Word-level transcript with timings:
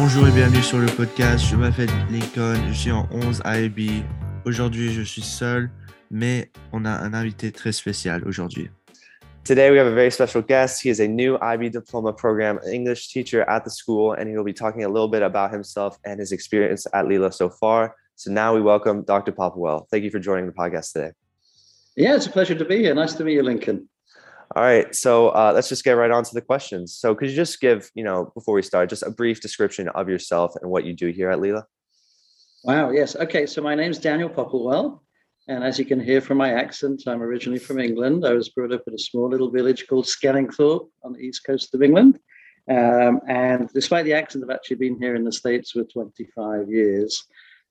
Bonjour 0.00 0.28
et 0.28 0.30
bienvenue 0.30 0.62
sur 0.62 0.78
le 0.78 0.86
podcast. 0.86 1.44
Je 1.44 1.56
m'appelle 1.56 1.90
Lincoln, 2.08 2.54
je 2.68 2.72
suis 2.72 2.92
en 2.92 3.08
11 3.10 3.42
IB. 3.44 4.04
Aujourd'hui, 4.44 4.92
je 4.92 5.02
suis 5.02 5.22
seul, 5.22 5.70
mais 6.08 6.52
on 6.72 6.84
a 6.84 6.90
un 6.90 7.14
invité 7.14 7.50
très 7.50 7.72
spécial 7.72 8.22
aujourd'hui. 8.24 8.70
Today, 9.42 9.72
we 9.72 9.76
have 9.76 9.88
a 9.88 9.94
very 9.94 10.12
special 10.12 10.40
guest. 10.40 10.80
He 10.84 10.88
is 10.88 11.00
a 11.00 11.08
new 11.08 11.36
IB 11.42 11.70
Diploma 11.70 12.12
Program 12.12 12.60
English 12.72 13.08
teacher 13.08 13.42
at 13.48 13.64
the 13.64 13.70
school, 13.70 14.12
and 14.12 14.28
he 14.28 14.36
will 14.36 14.44
be 14.44 14.54
talking 14.54 14.84
a 14.84 14.88
little 14.88 15.08
bit 15.08 15.24
about 15.24 15.52
himself 15.52 15.98
and 16.04 16.20
his 16.20 16.30
experience 16.30 16.86
at 16.94 17.08
Lila 17.08 17.32
so 17.32 17.50
far. 17.50 17.96
So 18.14 18.30
now 18.30 18.54
we 18.54 18.62
welcome 18.62 19.02
Dr. 19.02 19.32
Popwell. 19.32 19.88
Thank 19.90 20.04
you 20.04 20.12
for 20.12 20.20
joining 20.20 20.46
the 20.46 20.52
podcast 20.52 20.92
today. 20.92 21.10
Yeah, 21.96 22.14
it's 22.14 22.26
a 22.26 22.30
pleasure 22.30 22.54
to 22.54 22.64
be 22.64 22.78
here. 22.78 22.94
Nice 22.94 23.14
to 23.14 23.24
meet 23.24 23.34
you, 23.34 23.42
Lincoln. 23.42 23.88
All 24.56 24.62
right, 24.62 24.94
so 24.94 25.28
uh, 25.28 25.52
let's 25.54 25.68
just 25.68 25.84
get 25.84 25.92
right 25.92 26.10
on 26.10 26.24
to 26.24 26.34
the 26.34 26.40
questions. 26.40 26.94
So, 26.94 27.14
could 27.14 27.28
you 27.28 27.36
just 27.36 27.60
give, 27.60 27.90
you 27.94 28.02
know, 28.02 28.32
before 28.34 28.54
we 28.54 28.62
start, 28.62 28.88
just 28.88 29.02
a 29.02 29.10
brief 29.10 29.42
description 29.42 29.88
of 29.90 30.08
yourself 30.08 30.56
and 30.60 30.70
what 30.70 30.84
you 30.84 30.94
do 30.94 31.08
here 31.08 31.30
at 31.30 31.40
Lila? 31.40 31.66
Wow. 32.64 32.90
Yes. 32.90 33.14
Okay. 33.14 33.46
So 33.46 33.62
my 33.62 33.74
name's 33.74 33.98
Daniel 33.98 34.28
Popplewell, 34.28 35.00
and 35.46 35.62
as 35.62 35.78
you 35.78 35.84
can 35.84 36.00
hear 36.00 36.20
from 36.20 36.38
my 36.38 36.52
accent, 36.52 37.02
I'm 37.06 37.22
originally 37.22 37.58
from 37.58 37.78
England. 37.78 38.26
I 38.26 38.32
was 38.32 38.48
brought 38.48 38.72
up 38.72 38.82
in 38.86 38.94
a 38.94 38.98
small 38.98 39.28
little 39.28 39.50
village 39.50 39.86
called 39.86 40.06
Skellingthorpe 40.06 40.88
on 41.04 41.12
the 41.12 41.20
east 41.20 41.44
coast 41.44 41.74
of 41.74 41.82
England. 41.82 42.18
Um, 42.68 43.20
and 43.28 43.68
despite 43.72 44.04
the 44.04 44.12
accent, 44.12 44.44
I've 44.44 44.54
actually 44.54 44.76
been 44.76 44.98
here 44.98 45.14
in 45.14 45.24
the 45.24 45.32
States 45.32 45.70
for 45.70 45.84
25 45.84 46.68
years. 46.68 47.24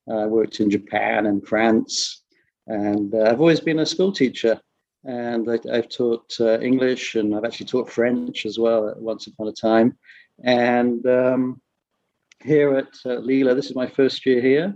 I 0.09 0.23
uh, 0.23 0.27
worked 0.27 0.59
in 0.61 0.69
Japan 0.69 1.25
and 1.25 1.45
France, 1.45 2.23
and 2.65 3.13
uh, 3.13 3.23
I've 3.23 3.41
always 3.41 3.59
been 3.59 3.79
a 3.79 3.85
school 3.85 4.13
teacher 4.13 4.59
and 5.07 5.49
I, 5.49 5.75
have 5.75 5.87
taught 5.87 6.33
uh, 6.41 6.59
English 6.59 7.15
and 7.15 7.33
I've 7.33 7.45
actually 7.45 7.67
taught 7.67 7.89
French 7.89 8.45
as 8.45 8.59
well 8.59 8.93
once 8.97 9.25
upon 9.27 9.47
a 9.47 9.53
time. 9.53 9.97
And 10.43 11.03
um, 11.07 11.61
here 12.43 12.75
at 12.75 12.93
uh, 13.05 13.15
Lila, 13.15 13.55
this 13.55 13.67
is 13.67 13.75
my 13.75 13.87
first 13.87 14.25
year 14.25 14.41
here. 14.41 14.75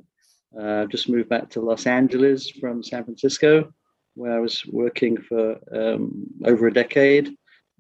Uh, 0.58 0.86
just 0.86 1.10
moved 1.10 1.28
back 1.28 1.50
to 1.50 1.62
Los 1.62 1.86
Angeles 1.86 2.50
from 2.50 2.82
San 2.82 3.04
Francisco, 3.04 3.74
where 4.16 4.38
I 4.38 4.40
was 4.40 4.66
working 4.68 5.18
for 5.18 5.58
um, 5.74 6.26
over 6.46 6.68
a 6.68 6.74
decade. 6.74 7.36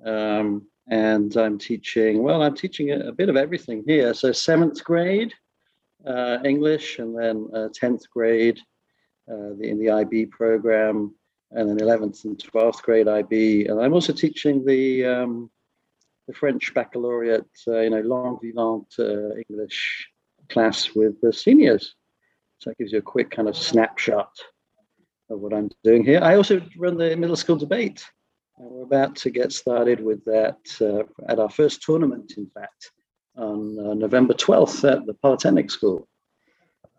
Um, 0.06 0.68
and 0.90 1.36
I'm 1.38 1.58
teaching, 1.58 2.22
well, 2.22 2.44
I'm 2.44 2.56
teaching 2.56 2.92
a, 2.92 3.00
a, 3.00 3.12
bit 3.14 3.30
of 3.30 3.38
everything 3.38 3.84
here. 3.88 4.14
So, 4.14 4.32
seventh 4.32 4.84
grade 4.84 5.34
uh, 6.06 6.40
English, 6.44 7.00
and 7.00 7.18
then 7.18 7.48
10th 7.54 8.02
uh, 8.02 8.08
grade 8.14 8.60
uh, 9.32 9.56
the, 9.58 9.70
in 9.70 9.80
the 9.80 9.92
IB 9.92 10.26
program 10.26 11.14
and 11.52 11.70
then 11.70 11.78
11th 11.78 12.26
and 12.26 12.38
12th 12.38 12.82
grade 12.82 13.08
IB. 13.08 13.66
And 13.66 13.80
I'm 13.80 13.94
also 13.94 14.14
teaching 14.14 14.66
the 14.66 15.06
um, 15.06 15.52
the 16.28 16.34
French 16.34 16.74
baccalaureate, 16.74 17.50
uh, 17.68 17.80
you 17.80 17.90
know, 17.90 18.02
langue 18.02 18.40
vivante 18.42 19.00
uh, 19.00 19.36
English 19.50 20.08
class 20.50 20.94
with 20.96 21.20
the 21.22 21.34
seniors. 21.34 21.96
So 22.60 22.70
that 22.70 22.78
gives 22.78 22.92
you 22.92 23.00
a 23.00 23.02
quick 23.02 23.32
kind 23.32 23.50
of 23.50 23.58
snapshot 23.58 24.32
of 25.30 25.40
what 25.40 25.54
I'm 25.54 25.70
doing 25.84 26.06
here. 26.06 26.20
I 26.22 26.36
also 26.36 26.62
run 26.78 26.98
the 26.98 27.16
middle 27.16 27.36
school 27.36 27.56
debate. 27.56 28.06
And 28.58 28.70
we're 28.70 28.84
about 28.84 29.16
to 29.18 29.32
get 29.32 29.52
started 29.52 30.00
with 30.04 30.24
that 30.26 30.60
uh, 30.80 31.04
at 31.28 31.40
our 31.40 31.50
first 31.50 31.82
tournament, 31.82 32.34
in 32.38 32.48
fact, 32.54 32.92
on 33.36 33.80
uh, 33.80 33.94
November 33.94 34.34
12th 34.34 34.92
at 34.92 35.06
the 35.06 35.16
Polytechnic 35.16 35.72
School. 35.72 36.08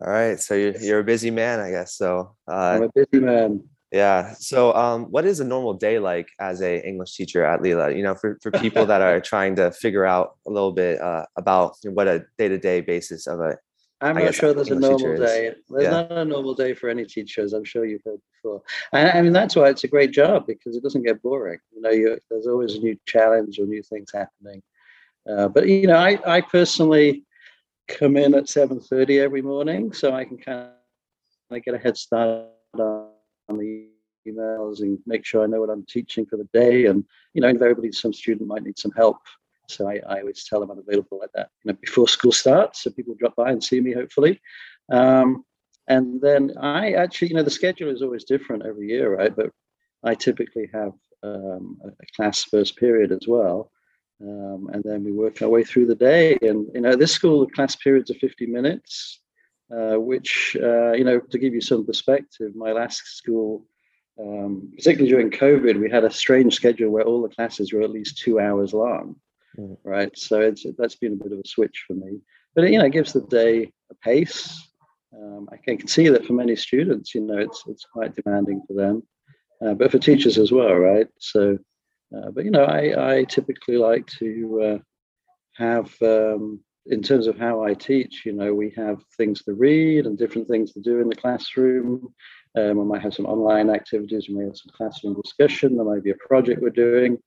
All 0.01 0.11
right, 0.11 0.39
so 0.39 0.55
you're, 0.55 0.77
you're 0.77 0.99
a 0.99 1.03
busy 1.03 1.31
man, 1.31 1.61
I 1.61 1.71
guess. 1.71 1.95
So 1.95 2.35
uh, 2.47 2.51
I'm 2.51 2.83
a 2.83 2.89
busy 2.93 3.23
man. 3.23 3.63
Yeah. 3.93 4.33
So, 4.33 4.73
um, 4.73 5.05
what 5.05 5.23
is 5.23 5.39
a 5.39 5.43
normal 5.43 5.75
day 5.75 5.99
like 5.99 6.27
as 6.39 6.61
a 6.61 6.85
English 6.85 7.15
teacher 7.15 7.45
at 7.45 7.61
Lila? 7.61 7.93
You 7.93 8.01
know, 8.01 8.15
for, 8.15 8.39
for 8.41 8.49
people 8.49 8.87
that 8.87 9.01
are 9.01 9.21
trying 9.31 9.55
to 9.57 9.71
figure 9.71 10.03
out 10.03 10.35
a 10.47 10.49
little 10.49 10.71
bit 10.71 10.99
uh, 10.99 11.27
about 11.37 11.75
what 11.85 12.07
a 12.07 12.25
day 12.39 12.47
to 12.47 12.57
day 12.57 12.81
basis 12.81 13.27
of 13.27 13.39
a 13.39 13.55
I'm 14.01 14.17
I 14.17 14.23
not 14.23 14.33
sure 14.33 14.53
there's 14.53 14.69
English 14.69 14.89
a 14.89 14.97
normal 14.97 15.25
day. 15.25 15.53
There's 15.69 15.83
yeah. 15.83 15.91
not 15.91 16.11
a 16.11 16.25
normal 16.25 16.55
day 16.55 16.73
for 16.73 16.89
any 16.89 17.05
teachers. 17.05 17.53
I'm 17.53 17.63
sure 17.63 17.85
you've 17.85 18.01
heard 18.03 18.19
before. 18.33 18.61
And 18.91 19.09
I 19.09 19.21
mean, 19.21 19.31
that's 19.31 19.55
why 19.55 19.69
it's 19.69 19.85
a 19.85 19.87
great 19.87 20.11
job 20.11 20.45
because 20.45 20.75
it 20.75 20.83
doesn't 20.83 21.03
get 21.03 21.21
boring. 21.21 21.59
You 21.71 21.81
know, 21.81 21.91
you, 21.91 22.17
there's 22.29 22.47
always 22.47 22.75
a 22.75 22.79
new 22.79 22.97
challenge 23.05 23.59
or 23.59 23.65
new 23.65 23.81
things 23.81 24.11
happening. 24.13 24.61
Uh, 25.29 25.47
but 25.47 25.69
you 25.69 25.87
know, 25.87 25.95
I, 25.95 26.19
I 26.25 26.41
personally 26.41 27.23
come 27.87 28.17
in 28.17 28.33
at 28.33 28.45
7:30 28.45 29.21
every 29.21 29.41
morning, 29.41 29.93
so 29.93 30.13
I 30.13 30.25
can 30.25 30.37
kind 30.37 30.71
of 31.51 31.63
get 31.63 31.75
a 31.75 31.77
head 31.77 31.95
start 31.95 32.47
on 32.77 33.12
the 33.57 33.87
emails 34.27 34.81
and 34.81 34.99
make 35.05 35.25
sure 35.25 35.43
I 35.43 35.47
know 35.47 35.59
what 35.59 35.69
I'm 35.69 35.85
teaching 35.85 36.25
for 36.25 36.37
the 36.37 36.47
day. 36.53 36.85
And, 36.85 37.03
you 37.33 37.41
know, 37.41 37.47
invariably 37.47 37.91
some 37.91 38.13
student 38.13 38.47
might 38.47 38.63
need 38.63 38.79
some 38.79 38.91
help. 38.91 39.17
So 39.69 39.89
I, 39.89 39.99
I 40.07 40.19
always 40.19 40.43
tell 40.43 40.59
them 40.59 40.71
I'm 40.71 40.79
available 40.79 41.19
like 41.19 41.31
that, 41.35 41.49
you 41.63 41.71
know, 41.71 41.77
before 41.79 42.07
school 42.07 42.31
starts. 42.31 42.83
So 42.83 42.91
people 42.91 43.15
drop 43.15 43.35
by 43.35 43.51
and 43.51 43.63
see 43.63 43.79
me, 43.79 43.93
hopefully. 43.93 44.41
Um, 44.91 45.45
and 45.87 46.21
then 46.21 46.53
I 46.59 46.93
actually, 46.93 47.29
you 47.29 47.35
know, 47.35 47.43
the 47.43 47.51
schedule 47.51 47.89
is 47.89 48.01
always 48.01 48.23
different 48.23 48.65
every 48.65 48.87
year, 48.87 49.15
right? 49.15 49.35
But 49.35 49.51
I 50.03 50.15
typically 50.15 50.69
have 50.73 50.93
um, 51.23 51.79
a 51.85 52.05
class 52.15 52.43
first 52.43 52.77
period 52.77 53.11
as 53.11 53.27
well. 53.27 53.71
Um, 54.21 54.69
and 54.71 54.83
then 54.83 55.03
we 55.03 55.11
work 55.11 55.41
our 55.41 55.49
way 55.49 55.63
through 55.63 55.87
the 55.87 55.95
day. 55.95 56.37
And, 56.41 56.67
you 56.73 56.81
know, 56.81 56.95
this 56.95 57.11
school, 57.11 57.45
the 57.45 57.51
class 57.51 57.75
periods 57.75 58.11
are 58.11 58.15
50 58.15 58.45
minutes. 58.47 59.19
Uh, 59.73 59.95
which, 59.95 60.55
uh, 60.61 60.91
you 60.91 61.03
know, 61.03 61.19
to 61.19 61.39
give 61.39 61.53
you 61.53 61.61
some 61.61 61.83
perspective, 61.83 62.55
my 62.55 62.71
last 62.71 63.01
school, 63.17 63.65
um, 64.19 64.71
particularly 64.75 65.09
during 65.09 65.31
COVID, 65.31 65.79
we 65.79 65.89
had 65.89 66.03
a 66.03 66.11
strange 66.11 66.53
schedule 66.53 66.91
where 66.91 67.05
all 67.05 67.23
the 67.23 67.35
classes 67.35 67.73
were 67.73 67.81
at 67.81 67.89
least 67.89 68.19
two 68.19 68.39
hours 68.39 68.71
long, 68.73 69.15
mm. 69.57 69.75
right? 69.83 70.15
So 70.15 70.41
it's, 70.41 70.63
that's 70.77 70.95
been 70.95 71.13
a 71.13 71.23
bit 71.23 71.31
of 71.31 71.39
a 71.39 71.47
switch 71.47 71.85
for 71.87 71.93
me. 71.93 72.19
But, 72.53 72.69
you 72.69 72.77
know, 72.77 72.85
it 72.85 72.91
gives 72.91 73.13
the 73.13 73.21
day 73.21 73.71
a 73.89 73.95
pace. 73.95 74.61
Um, 75.17 75.49
I 75.51 75.57
can 75.57 75.87
see 75.87 76.07
that 76.09 76.25
for 76.25 76.33
many 76.33 76.55
students, 76.55 77.15
you 77.15 77.21
know, 77.21 77.39
it's, 77.39 77.63
it's 77.67 77.85
quite 77.85 78.15
demanding 78.15 78.61
for 78.67 78.73
them, 78.73 79.01
uh, 79.65 79.73
but 79.73 79.89
for 79.91 79.97
teachers 79.97 80.37
as 80.37 80.51
well, 80.51 80.75
right? 80.75 81.07
So, 81.17 81.57
uh, 82.15 82.29
but, 82.29 82.45
you 82.45 82.51
know, 82.51 82.65
I, 82.65 83.15
I 83.15 83.23
typically 83.23 83.77
like 83.77 84.05
to 84.19 84.61
uh, 84.61 84.79
have 85.53 85.89
um, 86.03 86.59
in 86.87 87.01
terms 87.01 87.27
of 87.27 87.37
how 87.37 87.63
I 87.63 87.73
teach, 87.73 88.23
you 88.25 88.33
know, 88.33 88.53
we 88.53 88.71
have 88.75 89.01
things 89.17 89.41
to 89.43 89.53
read 89.53 90.05
and 90.05 90.17
different 90.17 90.47
things 90.47 90.73
to 90.73 90.81
do 90.81 90.99
in 90.99 91.07
the 91.07 91.15
classroom. 91.15 92.13
Um, 92.57 92.77
we 92.77 92.85
might 92.85 93.01
have 93.01 93.13
some 93.13 93.25
online 93.25 93.69
activities, 93.69 94.27
we 94.27 94.35
may 94.35 94.45
have 94.45 94.57
some 94.57 94.73
classroom 94.75 95.19
discussion, 95.21 95.75
there 95.75 95.85
might 95.85 96.03
be 96.03 96.11
a 96.11 96.27
project 96.27 96.61
we're 96.61 96.69
doing. 96.69 97.17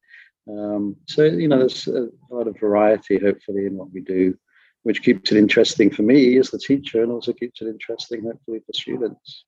Um, 0.49 0.97
so, 1.07 1.25
you 1.25 1.49
know, 1.49 1.59
there's 1.59 1.89
a 1.89 2.09
lot 2.31 2.47
of 2.47 2.59
variety, 2.61 3.19
hopefully, 3.19 3.67
in 3.67 3.75
what 3.75 3.93
we 3.93 4.01
do, 4.01 4.37
which 4.85 5.03
keeps 5.03 5.33
it 5.33 5.39
interesting 5.39 5.91
for 5.91 6.03
me 6.03 6.39
as 6.39 6.51
the 6.51 6.59
teacher 6.59 7.03
and 7.03 7.11
also 7.11 7.33
keeps 7.33 7.61
it 7.63 7.69
interesting, 7.69 8.23
hopefully, 8.23 8.61
for 8.65 8.73
students. 8.73 9.45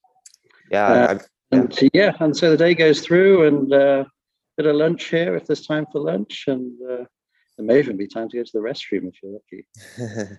Yeah. 0.70 0.86
Uh, 0.86 0.94
yeah. 1.14 1.18
And 1.50 1.78
yeah, 1.94 2.12
and 2.20 2.36
so 2.36 2.50
the 2.50 2.56
day 2.56 2.74
goes 2.74 3.00
through 3.00 3.46
and 3.46 3.72
uh, 3.72 4.04
bit 4.58 4.66
of 4.66 4.76
lunch 4.76 5.04
here 5.04 5.36
if 5.36 5.46
there's 5.46 5.64
time 5.64 5.86
for 5.90 6.00
lunch 6.00 6.44
and 6.48 6.72
uh, 6.90 7.04
it 7.58 7.64
may 7.64 7.78
even 7.78 7.96
be 7.96 8.06
time 8.06 8.28
to 8.28 8.36
go 8.36 8.44
to 8.44 8.50
the 8.52 8.60
restroom 8.60 9.08
if 9.08 9.14
you're 9.22 9.32
lucky. 9.32 10.38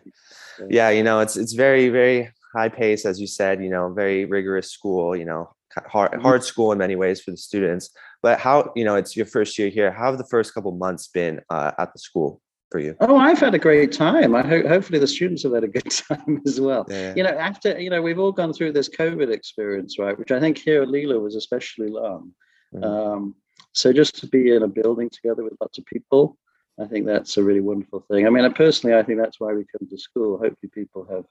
yeah, 0.70 0.90
you 0.90 1.04
know, 1.04 1.20
it's 1.20 1.36
it's 1.36 1.54
very 1.54 1.90
very 1.90 2.32
high 2.56 2.70
pace, 2.70 3.06
as 3.06 3.20
you 3.20 3.28
said. 3.28 3.62
You 3.62 3.70
know, 3.70 3.94
very 3.94 4.26
rigorous 4.26 4.72
school. 4.72 5.16
You 5.16 5.26
know, 5.26 5.54
hard 5.88 6.12
mm-hmm. 6.12 6.22
hard 6.22 6.44
school 6.44 6.72
in 6.72 6.78
many 6.78 6.96
ways 6.96 7.22
for 7.22 7.32
the 7.32 7.38
students. 7.38 7.90
But 8.22 8.40
how 8.40 8.72
you 8.76 8.86
know 8.86 8.96
it's 8.96 9.16
your 9.18 9.26
first 9.26 9.60
year 9.60 9.70
here? 9.70 9.92
How 9.92 10.06
have 10.06 10.18
the 10.18 10.28
first 10.28 10.54
couple 10.54 10.72
months 10.72 11.08
been 11.08 11.42
uh, 11.50 11.72
at 11.78 11.94
the 11.94 12.00
school? 12.00 12.42
For 12.72 12.80
you? 12.80 12.96
Oh, 13.00 13.18
I've 13.18 13.40
had 13.40 13.56
a 13.56 13.60
great 13.60 13.92
time. 13.92 14.36
I 14.36 14.46
hope 14.46 14.68
hopefully 14.68 15.00
the 15.00 15.08
students 15.08 15.42
have 15.42 15.54
had 15.54 15.64
a 15.64 15.68
good 15.68 15.90
time 15.90 16.40
as 16.46 16.62
well. 16.62 16.86
Yeah. 16.88 17.16
You 17.16 17.24
know, 17.24 17.32
after 17.32 17.80
you 17.80 17.90
know, 17.90 18.00
we've 18.00 18.20
all 18.20 18.32
gone 18.32 18.54
through 18.54 18.74
this 18.74 18.88
COVID 18.88 19.32
experience, 19.32 19.98
right? 19.98 20.18
Which 20.18 20.32
I 20.32 20.40
think 20.40 20.60
here 20.60 20.84
at 20.84 20.90
Lila 20.90 21.20
was 21.20 21.36
especially 21.36 21.90
long. 21.90 22.32
Mm-hmm. 22.76 22.84
Um, 22.84 23.36
so 23.74 23.92
just 23.92 24.20
to 24.20 24.28
be 24.28 24.54
in 24.54 24.64
a 24.64 24.68
building 24.68 25.10
together 25.10 25.44
with 25.44 25.54
lots 25.60 25.78
of 25.78 25.86
people, 25.86 26.38
I 26.82 26.86
think 26.86 27.06
that's 27.06 27.38
a 27.38 27.44
really 27.44 27.60
wonderful 27.60 28.06
thing. 28.10 28.26
I 28.26 28.30
mean, 28.30 28.52
personally, 28.54 28.96
I 28.96 29.04
think 29.04 29.20
that's 29.20 29.40
why 29.40 29.54
we 29.54 29.66
come 29.66 29.88
to 29.90 29.98
school. 29.98 30.38
Hopefully, 30.38 30.72
people 30.74 31.06
have 31.10 31.26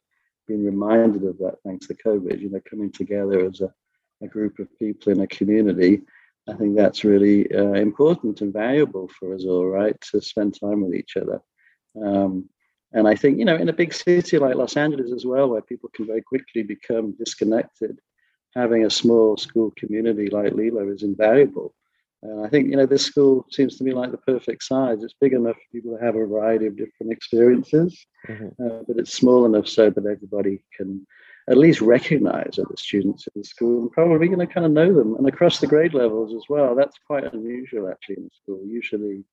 been 0.46 0.64
reminded 0.64 1.24
of 1.24 1.38
that 1.38 1.56
thanks 1.64 1.86
to 1.86 1.94
COVID. 1.94 2.40
You 2.40 2.50
know, 2.50 2.60
coming 2.68 2.92
together 2.92 3.46
as 3.46 3.60
a, 3.60 3.72
a 4.22 4.28
group 4.28 4.58
of 4.58 4.68
people 4.78 5.12
in 5.12 5.20
a 5.20 5.26
community. 5.26 6.02
I 6.48 6.54
think 6.54 6.76
that's 6.76 7.04
really 7.04 7.52
uh, 7.54 7.72
important 7.74 8.40
and 8.40 8.52
valuable 8.52 9.08
for 9.18 9.34
us 9.34 9.44
all, 9.44 9.66
right? 9.66 9.98
To 10.12 10.20
spend 10.20 10.58
time 10.58 10.80
with 10.82 10.94
each 10.94 11.16
other. 11.16 11.40
Um, 12.02 12.48
and 12.92 13.06
I 13.06 13.14
think, 13.14 13.38
you 13.38 13.44
know, 13.44 13.56
in 13.56 13.68
a 13.68 13.72
big 13.74 13.92
city 13.92 14.38
like 14.38 14.54
Los 14.54 14.76
Angeles 14.76 15.12
as 15.12 15.26
well, 15.26 15.48
where 15.48 15.60
people 15.60 15.90
can 15.94 16.06
very 16.06 16.22
quickly 16.22 16.62
become 16.62 17.12
disconnected, 17.12 17.98
having 18.54 18.86
a 18.86 18.90
small 18.90 19.36
school 19.36 19.72
community 19.76 20.30
like 20.30 20.54
Lila 20.54 20.86
is 20.88 21.02
invaluable. 21.02 21.74
And 22.22 22.44
I 22.44 22.48
think 22.48 22.68
you 22.68 22.76
know 22.76 22.86
this 22.86 23.04
school 23.04 23.46
seems 23.50 23.76
to 23.76 23.84
me 23.84 23.92
like 23.92 24.10
the 24.10 24.18
perfect 24.18 24.64
size. 24.64 25.02
It's 25.02 25.14
big 25.20 25.34
enough 25.34 25.56
for 25.56 25.72
people 25.72 25.96
to 25.96 26.04
have 26.04 26.16
a 26.16 26.26
variety 26.26 26.66
of 26.66 26.76
different 26.76 27.12
experiences, 27.12 28.06
mm-hmm. 28.26 28.48
uh, 28.64 28.82
but 28.88 28.98
it's 28.98 29.14
small 29.14 29.46
enough 29.46 29.68
so 29.68 29.90
that 29.90 30.06
everybody 30.06 30.62
can 30.76 31.06
at 31.48 31.56
least 31.56 31.80
recognize 31.80 32.58
other 32.58 32.76
students 32.76 33.26
in 33.26 33.40
the 33.40 33.44
school 33.44 33.82
and 33.82 33.92
probably 33.92 34.26
going 34.26 34.46
to 34.46 34.52
kind 34.52 34.66
of 34.66 34.72
know 34.72 34.92
them 34.92 35.14
and 35.16 35.26
across 35.26 35.60
the 35.60 35.66
grade 35.66 35.94
levels 35.94 36.34
as 36.34 36.42
well. 36.48 36.74
That's 36.74 36.98
quite 37.06 37.32
unusual 37.32 37.88
actually 37.88 38.16
in 38.16 38.24
the 38.24 38.30
school. 38.42 38.66
Usually, 38.66 39.24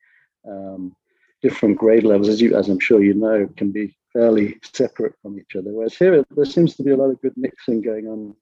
um, 0.47 0.95
different 1.41 1.77
grade 1.77 2.03
levels, 2.03 2.29
as 2.29 2.41
you 2.41 2.55
as 2.55 2.69
I'm 2.69 2.79
sure 2.79 3.03
you 3.03 3.13
know, 3.13 3.47
can 3.57 3.71
be 3.71 3.95
fairly 4.13 4.57
separate 4.63 5.13
from 5.21 5.38
each 5.38 5.55
other. 5.55 5.71
Whereas 5.71 5.95
here, 5.95 6.25
there 6.31 6.45
seems 6.45 6.75
to 6.75 6.83
be 6.83 6.91
a 6.91 6.97
lot 6.97 7.09
of 7.09 7.21
good 7.21 7.35
mixing 7.35 7.81
going 7.81 8.07
on, 8.07 8.35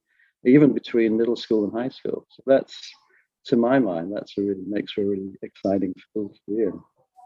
even 0.46 0.74
between 0.74 1.18
middle 1.18 1.36
school 1.36 1.64
and 1.64 1.74
high 1.74 1.90
school. 1.90 2.26
So 2.30 2.44
that's, 2.46 2.94
to 3.46 3.56
my 3.56 3.80
mind, 3.80 4.14
that's 4.16 4.38
a 4.38 4.42
really 4.42 4.64
makes 4.68 4.94
for 4.94 5.02
a 5.02 5.06
really 5.06 5.34
exciting 5.42 5.94
school 6.10 6.34
in. 6.48 6.80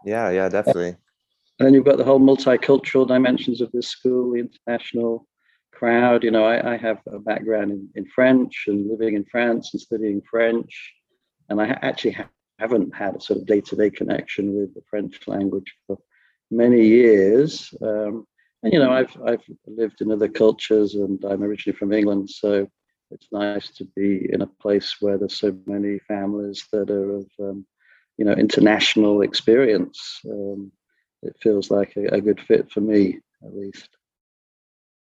Yeah, 0.04 0.30
yeah, 0.30 0.48
definitely. 0.48 0.96
And 1.58 1.66
then 1.66 1.74
you've 1.74 1.84
got 1.84 1.98
the 1.98 2.04
whole 2.04 2.20
multicultural 2.20 3.06
dimensions 3.06 3.60
of 3.60 3.72
this 3.72 3.88
school, 3.88 4.32
the 4.32 4.40
international 4.40 5.26
crowd. 5.72 6.22
You 6.22 6.30
know, 6.30 6.44
I, 6.44 6.74
I 6.74 6.76
have 6.76 6.98
a 7.12 7.18
background 7.18 7.72
in, 7.72 7.88
in 7.96 8.06
French 8.06 8.64
and 8.68 8.88
living 8.88 9.14
in 9.16 9.24
France 9.24 9.70
and 9.72 9.80
studying 9.80 10.22
French. 10.30 10.94
And 11.48 11.60
I 11.60 11.68
actually 11.82 12.12
ha- 12.12 12.28
haven't 12.58 12.94
had 12.94 13.16
a 13.16 13.20
sort 13.20 13.40
of 13.40 13.46
day 13.46 13.60
to 13.62 13.76
day 13.76 13.90
connection 13.90 14.54
with 14.54 14.74
the 14.74 14.82
French 14.88 15.26
language 15.26 15.72
for 15.86 15.98
many 16.50 16.86
years. 16.86 17.74
Um, 17.82 18.26
and, 18.62 18.72
you 18.72 18.78
know, 18.78 18.92
I've, 18.92 19.16
I've 19.24 19.42
lived 19.66 20.00
in 20.00 20.12
other 20.12 20.28
cultures 20.28 20.94
and 20.94 21.22
I'm 21.24 21.42
originally 21.42 21.76
from 21.76 21.92
England. 21.92 22.30
So 22.30 22.68
it's 23.10 23.28
nice 23.32 23.70
to 23.70 23.84
be 23.96 24.28
in 24.32 24.42
a 24.42 24.46
place 24.46 24.96
where 25.00 25.18
there's 25.18 25.38
so 25.38 25.56
many 25.66 25.98
families 26.00 26.64
that 26.72 26.90
are 26.90 27.16
of, 27.16 27.26
um, 27.40 27.66
you 28.16 28.24
know, 28.24 28.32
international 28.32 29.22
experience. 29.22 30.20
Um, 30.28 30.72
it 31.22 31.36
feels 31.40 31.70
like 31.70 31.94
a, 31.96 32.16
a 32.16 32.20
good 32.20 32.40
fit 32.40 32.70
for 32.70 32.80
me, 32.80 33.18
at 33.44 33.54
least. 33.54 33.88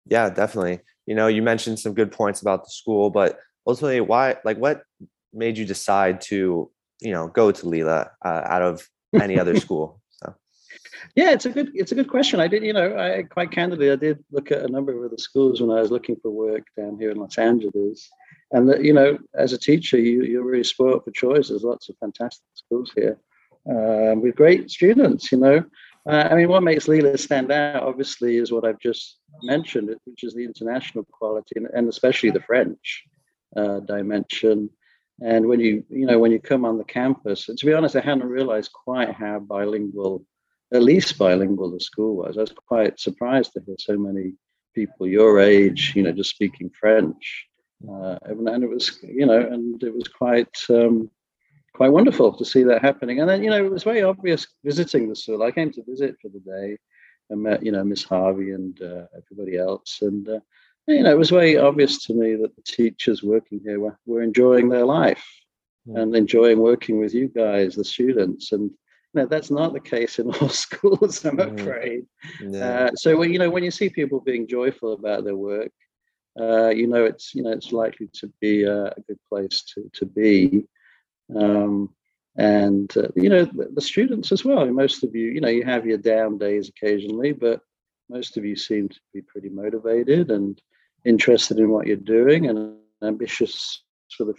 Yeah, 0.05 0.29
definitely. 0.29 0.81
You 1.05 1.15
know, 1.15 1.27
you 1.27 1.41
mentioned 1.41 1.79
some 1.79 1.93
good 1.93 2.11
points 2.11 2.41
about 2.41 2.63
the 2.63 2.69
school, 2.69 3.09
but 3.09 3.39
ultimately, 3.65 4.01
why, 4.01 4.37
like, 4.43 4.57
what 4.57 4.83
made 5.33 5.57
you 5.57 5.65
decide 5.65 6.21
to, 6.21 6.69
you 7.01 7.11
know, 7.11 7.27
go 7.27 7.51
to 7.51 7.67
Lila 7.67 8.11
uh, 8.23 8.41
out 8.45 8.61
of 8.61 8.87
any 9.19 9.39
other 9.39 9.59
school? 9.59 10.01
Yeah, 11.15 11.31
it's 11.31 11.45
a 11.45 11.49
good, 11.49 11.71
it's 11.73 11.91
a 11.91 11.95
good 11.95 12.09
question. 12.09 12.39
I 12.39 12.47
did, 12.47 12.63
you 12.63 12.73
know, 12.73 12.97
I 12.97 13.23
quite 13.23 13.51
candidly, 13.51 13.91
I 13.91 13.95
did 13.95 14.23
look 14.31 14.51
at 14.51 14.63
a 14.63 14.71
number 14.71 14.91
of 14.91 15.03
other 15.03 15.17
schools 15.17 15.61
when 15.61 15.69
I 15.69 15.81
was 15.81 15.91
looking 15.91 16.15
for 16.21 16.31
work 16.31 16.65
down 16.77 16.97
here 16.97 17.11
in 17.11 17.17
Los 17.17 17.37
Angeles, 17.37 18.09
and 18.51 18.69
that, 18.69 18.83
you 18.83 18.93
know, 18.93 19.17
as 19.35 19.53
a 19.53 19.57
teacher, 19.57 19.97
you 19.97 20.23
you're 20.23 20.45
really 20.45 20.63
spoiled 20.63 21.03
for 21.03 21.11
choice. 21.11 21.49
There's 21.49 21.63
lots 21.63 21.89
of 21.89 21.97
fantastic 21.99 22.45
schools 22.55 22.91
here 22.95 23.17
um, 23.69 24.21
with 24.21 24.35
great 24.35 24.71
students. 24.71 25.31
You 25.31 25.39
know, 25.39 25.63
uh, 26.07 26.27
I 26.31 26.35
mean, 26.35 26.49
what 26.49 26.63
makes 26.63 26.87
Lila 26.87 27.17
stand 27.17 27.51
out, 27.51 27.83
obviously, 27.83 28.37
is 28.37 28.51
what 28.51 28.65
I've 28.65 28.79
just 28.79 29.19
mentioned, 29.43 29.95
which 30.05 30.23
is 30.23 30.33
the 30.33 30.45
international 30.45 31.05
quality 31.05 31.55
and, 31.55 31.67
and 31.73 31.87
especially 31.87 32.31
the 32.31 32.41
French 32.41 33.03
uh, 33.55 33.79
dimension. 33.81 34.69
And 35.21 35.47
when 35.47 35.59
you, 35.59 35.83
you 35.89 36.05
know, 36.05 36.19
when 36.19 36.31
you 36.31 36.39
come 36.39 36.65
on 36.65 36.77
the 36.77 36.83
campus, 36.83 37.47
and 37.47 37.57
to 37.57 37.65
be 37.65 37.73
honest, 37.73 37.95
I 37.95 38.01
hadn't 38.01 38.25
realized 38.25 38.71
quite 38.73 39.13
how 39.13 39.39
bilingual, 39.39 40.25
at 40.73 40.83
least 40.83 41.17
bilingual, 41.17 41.71
the 41.71 41.79
school 41.79 42.15
was. 42.15 42.37
I 42.37 42.41
was 42.41 42.53
quite 42.67 42.99
surprised 42.99 43.53
to 43.53 43.61
hear 43.65 43.75
so 43.79 43.97
many 43.97 44.33
people 44.73 45.07
your 45.07 45.39
age, 45.39 45.93
you 45.95 46.03
know, 46.03 46.11
just 46.11 46.31
speaking 46.31 46.69
French. 46.69 47.47
Uh, 47.87 48.17
and 48.23 48.63
it 48.63 48.69
was, 48.69 48.99
you 49.03 49.25
know, 49.25 49.39
and 49.39 49.81
it 49.83 49.93
was 49.93 50.07
quite. 50.07 50.55
Um, 50.69 51.09
quite 51.73 51.91
wonderful 51.91 52.31
to 52.33 52.45
see 52.45 52.63
that 52.63 52.81
happening. 52.81 53.19
And 53.19 53.29
then, 53.29 53.43
you 53.43 53.49
know, 53.49 53.65
it 53.65 53.71
was 53.71 53.83
very 53.83 54.03
obvious 54.03 54.47
visiting 54.63 55.09
the 55.09 55.15
school. 55.15 55.43
I 55.43 55.51
came 55.51 55.71
to 55.71 55.83
visit 55.83 56.15
for 56.21 56.29
the 56.29 56.39
day 56.39 56.77
and 57.29 57.41
met, 57.41 57.63
you 57.63 57.71
know, 57.71 57.83
Miss 57.83 58.03
Harvey 58.03 58.51
and 58.51 58.79
uh, 58.81 59.05
everybody 59.17 59.57
else. 59.57 59.99
And, 60.01 60.27
uh, 60.29 60.39
you 60.87 61.01
know, 61.01 61.11
it 61.11 61.17
was 61.17 61.31
very 61.31 61.57
obvious 61.57 62.05
to 62.05 62.13
me 62.13 62.35
that 62.35 62.55
the 62.55 62.61
teachers 62.61 63.23
working 63.23 63.59
here 63.63 63.79
were, 63.79 63.97
were 64.05 64.21
enjoying 64.21 64.69
their 64.69 64.85
life 64.85 65.25
yeah. 65.85 66.01
and 66.01 66.15
enjoying 66.15 66.59
working 66.59 66.99
with 66.99 67.13
you 67.13 67.27
guys, 67.27 67.75
the 67.75 67.83
students. 67.83 68.51
And, 68.51 68.69
know, 69.13 69.25
that's 69.25 69.51
not 69.51 69.73
the 69.73 69.79
case 69.79 70.19
in 70.19 70.31
all 70.35 70.49
schools, 70.49 71.23
I'm 71.25 71.37
mm. 71.37 71.59
afraid. 71.59 72.05
Yeah. 72.41 72.65
Uh, 72.65 72.91
so, 72.95 73.17
when, 73.17 73.31
you 73.31 73.39
know, 73.39 73.49
when 73.49 73.63
you 73.63 73.71
see 73.71 73.89
people 73.89 74.19
being 74.19 74.47
joyful 74.47 74.93
about 74.93 75.23
their 75.23 75.35
work, 75.35 75.71
uh, 76.39 76.69
you 76.69 76.87
know, 76.87 77.05
it's, 77.05 77.35
you 77.35 77.43
know, 77.43 77.51
it's 77.51 77.71
likely 77.71 78.09
to 78.13 78.31
be 78.41 78.63
a, 78.63 78.85
a 78.85 79.01
good 79.07 79.19
place 79.29 79.63
to, 79.73 79.89
to 79.93 80.05
be. 80.05 80.65
Um, 81.35 81.93
and 82.35 82.95
uh, 82.97 83.09
you 83.15 83.29
know 83.29 83.45
the, 83.45 83.69
the, 83.73 83.81
students 83.81 84.31
as 84.31 84.43
well. 84.43 84.65
Most 84.65 85.03
of 85.03 85.15
you, 85.15 85.27
you 85.27 85.41
know, 85.41 85.49
you 85.49 85.63
have 85.63 85.85
your 85.85 85.99
down 85.99 86.37
days 86.37 86.69
occasionally, 86.69 87.31
but 87.31 87.61
most 88.09 88.37
of 88.37 88.45
you 88.45 88.55
seem 88.55 88.89
to 88.89 88.99
be 89.13 89.21
pretty 89.21 89.49
motivated 89.49 90.31
and 90.31 90.59
interested 91.05 91.59
in 91.59 91.69
what 91.69 91.85
you're 91.85 91.95
doing 91.97 92.47
and 92.47 92.77
ambitious 93.03 93.83
for 94.17 94.25
the 94.25 94.33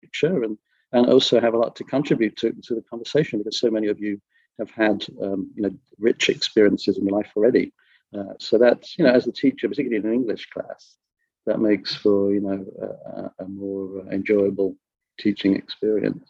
future, 0.00 0.42
and 0.42 0.58
and 0.96 1.06
also 1.08 1.40
have 1.40 1.54
a 1.54 1.58
lot 1.58 1.76
to 1.76 1.84
contribute 1.84 2.36
to 2.36 2.52
to 2.62 2.74
the 2.74 2.84
conversation 2.90 3.38
because 3.38 3.60
so 3.60 3.70
many 3.70 3.88
of 3.88 4.00
you 4.00 4.20
have 4.58 4.70
had 4.70 5.04
um, 5.22 5.50
you 5.54 5.62
know 5.62 5.74
rich 5.98 6.28
experiences 6.28 6.96
in 6.98 7.06
your 7.06 7.16
life 7.18 7.30
already. 7.36 7.72
Uh, 8.16 8.34
so 8.38 8.56
that's 8.58 8.96
you 8.96 9.04
know 9.04 9.12
as 9.12 9.26
a 9.26 9.32
teacher, 9.32 9.68
particularly 9.68 10.02
in 10.02 10.06
an 10.06 10.14
English 10.14 10.48
class, 10.50 10.96
that 11.46 11.60
makes 11.60 11.94
for 11.94 12.32
you 12.32 12.40
know 12.40 12.64
a, 13.38 13.44
a 13.44 13.48
more 13.48 14.06
enjoyable 14.12 14.76
teaching 15.18 15.56
experience 15.56 16.28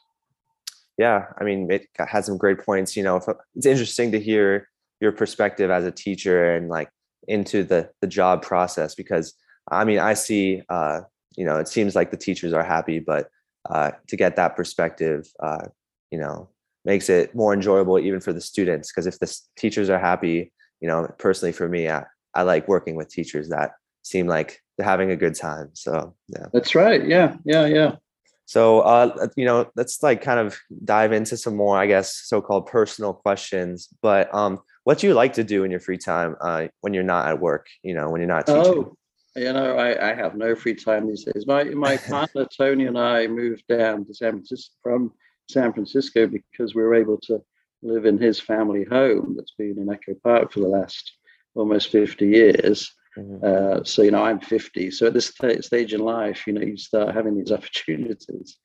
yeah 0.96 1.26
i 1.40 1.44
mean 1.44 1.68
it 1.70 1.86
had 1.98 2.24
some 2.24 2.38
great 2.38 2.60
points 2.64 2.96
you 2.96 3.02
know 3.02 3.20
it's 3.54 3.66
interesting 3.66 4.12
to 4.12 4.20
hear 4.20 4.68
your 5.00 5.12
perspective 5.12 5.70
as 5.70 5.84
a 5.84 5.90
teacher 5.90 6.54
and 6.54 6.68
like 6.68 6.88
into 7.28 7.64
the 7.64 7.90
the 8.00 8.06
job 8.06 8.42
process 8.42 8.94
because 8.94 9.34
i 9.70 9.84
mean 9.84 9.98
i 9.98 10.14
see 10.14 10.62
uh 10.68 11.00
you 11.36 11.44
know 11.44 11.58
it 11.58 11.68
seems 11.68 11.94
like 11.94 12.10
the 12.10 12.16
teachers 12.16 12.52
are 12.52 12.62
happy 12.62 13.00
but 13.00 13.28
uh 13.70 13.90
to 14.08 14.16
get 14.16 14.36
that 14.36 14.56
perspective 14.56 15.26
uh 15.42 15.66
you 16.10 16.18
know 16.18 16.48
makes 16.84 17.08
it 17.08 17.34
more 17.34 17.52
enjoyable 17.52 17.98
even 17.98 18.20
for 18.20 18.32
the 18.32 18.40
students 18.40 18.92
because 18.92 19.06
if 19.06 19.18
the 19.18 19.40
teachers 19.58 19.90
are 19.90 19.98
happy 19.98 20.52
you 20.80 20.88
know 20.88 21.06
personally 21.18 21.52
for 21.52 21.68
me 21.68 21.88
I, 21.88 22.04
I 22.34 22.42
like 22.42 22.68
working 22.68 22.96
with 22.96 23.08
teachers 23.08 23.48
that 23.48 23.72
seem 24.06 24.28
like 24.28 24.62
they're 24.76 24.86
having 24.86 25.10
a 25.10 25.16
good 25.16 25.34
time. 25.34 25.70
So 25.74 26.14
yeah, 26.28 26.46
that's 26.52 26.74
right. 26.74 27.04
Yeah, 27.06 27.36
yeah, 27.44 27.66
yeah. 27.66 27.96
So 28.44 28.80
uh, 28.80 29.26
you 29.36 29.44
know, 29.44 29.70
let's 29.74 30.02
like 30.02 30.22
kind 30.22 30.38
of 30.38 30.56
dive 30.84 31.12
into 31.12 31.36
some 31.36 31.56
more, 31.56 31.76
I 31.76 31.86
guess, 31.86 32.14
so-called 32.14 32.66
personal 32.66 33.12
questions. 33.12 33.88
But 34.02 34.32
um, 34.32 34.60
what 34.84 34.98
do 34.98 35.08
you 35.08 35.14
like 35.14 35.32
to 35.34 35.44
do 35.44 35.64
in 35.64 35.70
your 35.70 35.80
free 35.80 35.98
time 35.98 36.36
uh, 36.40 36.68
when 36.80 36.94
you're 36.94 37.02
not 37.02 37.26
at 37.26 37.40
work? 37.40 37.66
You 37.82 37.94
know, 37.94 38.10
when 38.10 38.20
you're 38.20 38.28
not 38.28 38.46
teaching. 38.46 38.62
Oh, 38.64 38.96
you 39.36 39.52
know, 39.52 39.76
I, 39.76 40.10
I 40.10 40.14
have 40.14 40.36
no 40.36 40.54
free 40.54 40.74
time 40.74 41.06
these 41.06 41.24
days. 41.24 41.46
My 41.46 41.64
my 41.64 41.96
partner 42.08 42.46
Tony 42.56 42.86
and 42.86 42.98
I 42.98 43.26
moved 43.26 43.64
down 43.68 44.04
to 44.06 44.14
San 44.14 44.32
Francisco 44.32 44.74
from 44.82 45.12
San 45.50 45.72
Francisco 45.72 46.26
because 46.26 46.74
we 46.74 46.82
were 46.82 46.94
able 46.94 47.18
to 47.24 47.42
live 47.82 48.06
in 48.06 48.18
his 48.18 48.40
family 48.40 48.84
home 48.84 49.34
that's 49.36 49.54
been 49.56 49.78
in 49.78 49.92
Echo 49.92 50.14
Park 50.24 50.52
for 50.52 50.60
the 50.60 50.68
last 50.68 51.12
almost 51.54 51.90
50 51.90 52.26
years. 52.26 52.92
Mm-hmm. 53.16 53.44
Uh, 53.44 53.84
so 53.84 54.02
you 54.02 54.10
know, 54.10 54.24
I'm 54.24 54.40
50. 54.40 54.90
So 54.90 55.06
at 55.06 55.14
this 55.14 55.32
t- 55.32 55.62
stage 55.62 55.94
in 55.94 56.00
life, 56.00 56.46
you 56.46 56.52
know, 56.52 56.62
you 56.62 56.76
start 56.76 57.14
having 57.14 57.36
these 57.36 57.52
opportunities, 57.58 58.58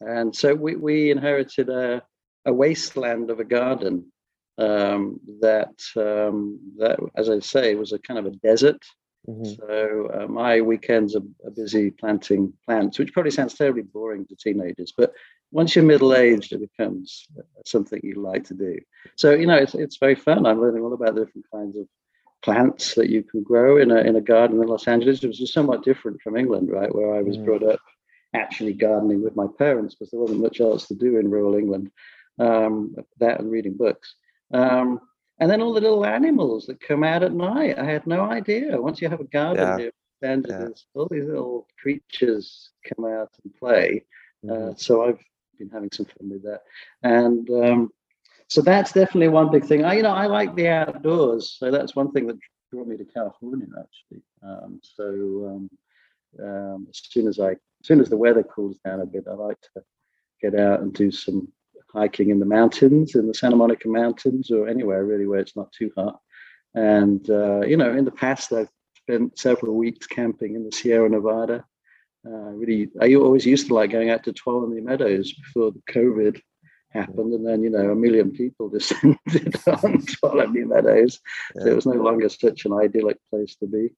and 0.00 0.34
so 0.34 0.54
we 0.54 0.76
we 0.76 1.10
inherited 1.10 1.68
a 1.68 2.02
a 2.44 2.52
wasteland 2.52 3.30
of 3.30 3.40
a 3.40 3.44
garden 3.44 4.10
um, 4.56 5.20
that 5.40 5.74
um, 5.96 6.58
that, 6.78 6.98
as 7.16 7.28
I 7.28 7.40
say, 7.40 7.74
was 7.74 7.92
a 7.92 7.98
kind 7.98 8.18
of 8.18 8.26
a 8.26 8.36
desert. 8.36 8.82
Mm-hmm. 9.26 9.44
So 9.44 10.10
uh, 10.14 10.26
my 10.26 10.60
weekends 10.60 11.16
are, 11.16 11.22
are, 11.44 11.50
busy 11.50 11.90
planting 11.90 12.52
plants, 12.64 12.98
which 12.98 13.12
probably 13.12 13.30
sounds 13.30 13.54
terribly 13.54 13.82
boring 13.82 14.26
to 14.26 14.36
teenagers, 14.36 14.92
but 14.96 15.12
once 15.50 15.74
you're 15.74 15.84
middle 15.84 16.14
aged, 16.14 16.52
it 16.52 16.60
becomes 16.60 17.26
something 17.64 18.00
you 18.02 18.20
like 18.20 18.44
to 18.44 18.54
do. 18.54 18.78
So 19.16 19.32
you 19.32 19.46
know, 19.46 19.56
it's 19.56 19.74
it's 19.74 19.96
very 19.96 20.14
fun. 20.14 20.46
I'm 20.46 20.60
learning 20.60 20.82
all 20.82 20.92
about 20.92 21.14
the 21.14 21.24
different 21.24 21.46
kinds 21.52 21.76
of 21.76 21.86
plants 22.42 22.94
that 22.94 23.10
you 23.10 23.22
can 23.22 23.42
grow 23.42 23.78
in 23.78 23.90
a 23.90 23.96
in 23.96 24.16
a 24.16 24.20
garden 24.20 24.60
in 24.60 24.68
Los 24.68 24.86
Angeles. 24.86 25.22
It 25.22 25.28
was 25.28 25.38
just 25.38 25.54
somewhat 25.54 25.84
different 25.84 26.20
from 26.22 26.36
England, 26.36 26.70
right, 26.70 26.94
where 26.94 27.14
I 27.14 27.22
was 27.22 27.36
mm. 27.36 27.44
brought 27.44 27.62
up 27.62 27.80
actually 28.34 28.74
gardening 28.74 29.22
with 29.22 29.36
my 29.36 29.46
parents 29.58 29.94
because 29.94 30.10
there 30.10 30.20
wasn't 30.20 30.40
much 30.40 30.60
else 30.60 30.86
to 30.88 30.94
do 30.94 31.18
in 31.18 31.30
rural 31.30 31.56
England. 31.56 31.90
Um, 32.38 32.94
that 33.18 33.40
and 33.40 33.50
reading 33.50 33.76
books. 33.76 34.14
Um, 34.52 35.00
and 35.40 35.50
then 35.50 35.60
all 35.60 35.72
the 35.72 35.80
little 35.80 36.04
animals 36.04 36.66
that 36.66 36.80
come 36.80 37.04
out 37.04 37.22
at 37.22 37.32
night. 37.32 37.78
I 37.78 37.84
had 37.84 38.06
no 38.06 38.22
idea. 38.22 38.80
Once 38.80 39.00
you 39.00 39.08
have 39.08 39.20
a 39.20 39.24
garden 39.24 39.78
yeah. 39.78 40.30
and 40.30 40.46
yeah. 40.48 40.68
all 40.94 41.08
these 41.10 41.24
little 41.24 41.66
creatures 41.80 42.70
come 42.84 43.04
out 43.04 43.30
and 43.44 43.54
play. 43.54 44.04
Uh, 44.44 44.52
mm-hmm. 44.52 44.70
Uh, 44.70 44.74
so 44.76 45.04
I've 45.04 45.20
been 45.58 45.70
having 45.70 45.90
some 45.92 46.06
fun 46.06 46.30
with 46.30 46.42
that. 46.42 46.62
And 47.02 47.48
um, 47.50 47.90
so 48.48 48.62
that's 48.62 48.92
definitely 48.92 49.28
one 49.28 49.50
big 49.50 49.64
thing. 49.64 49.84
I, 49.84 49.94
you 49.94 50.02
know, 50.02 50.10
I 50.10 50.26
like 50.26 50.54
the 50.54 50.68
outdoors, 50.68 51.56
so 51.58 51.70
that's 51.70 51.94
one 51.94 52.12
thing 52.12 52.26
that 52.26 52.38
brought 52.72 52.88
me 52.88 52.96
to 52.96 53.04
California 53.04 53.66
actually. 53.78 54.22
Um, 54.42 54.80
so 54.82 55.04
um, 55.04 55.70
um, 56.44 56.86
as 56.90 57.00
soon 57.10 57.28
as 57.28 57.38
I, 57.38 57.52
as 57.52 57.58
soon 57.84 58.00
as 58.00 58.08
the 58.08 58.16
weather 58.16 58.42
cools 58.42 58.78
down 58.84 59.00
a 59.00 59.06
bit, 59.06 59.24
I 59.28 59.34
like 59.34 59.60
to 59.74 59.82
get 60.40 60.58
out 60.58 60.80
and 60.80 60.92
do 60.92 61.10
some 61.10 61.48
hiking 61.92 62.30
in 62.30 62.38
the 62.38 62.46
mountains, 62.46 63.14
in 63.14 63.26
the 63.26 63.34
Santa 63.34 63.56
Monica 63.56 63.88
Mountains, 63.88 64.50
or 64.50 64.68
anywhere 64.68 65.04
really 65.04 65.26
where 65.26 65.40
it's 65.40 65.56
not 65.56 65.72
too 65.72 65.90
hot. 65.96 66.20
And 66.74 67.28
uh, 67.30 67.60
you 67.60 67.76
know, 67.76 67.92
in 67.92 68.04
the 68.04 68.10
past, 68.10 68.52
I've 68.52 68.68
spent 68.96 69.38
several 69.38 69.74
weeks 69.74 70.06
camping 70.06 70.54
in 70.54 70.64
the 70.64 70.72
Sierra 70.72 71.08
Nevada. 71.08 71.64
Uh, 72.26 72.50
really, 72.52 72.90
I 73.00 73.14
always 73.14 73.46
used 73.46 73.68
to 73.68 73.74
like 73.74 73.90
going 73.90 74.10
out 74.10 74.24
to 74.24 74.32
Tuolumne 74.32 74.82
Meadows 74.82 75.32
before 75.32 75.72
the 75.72 75.82
COVID 75.90 76.40
happened, 76.90 77.32
and 77.32 77.46
then 77.46 77.62
you 77.62 77.70
know 77.70 77.90
a 77.90 77.96
million 77.96 78.32
people 78.32 78.68
descended 78.78 79.56
on 79.66 80.02
Tuolumne 80.02 80.66
Meadows. 80.66 81.20
Yeah. 81.54 81.62
So 81.62 81.68
it 81.68 81.74
was 81.74 81.86
no 81.86 81.92
longer 81.92 82.28
such 82.28 82.64
an 82.64 82.72
idyllic 82.72 83.18
place 83.30 83.56
to 83.56 83.66
be. 83.66 83.90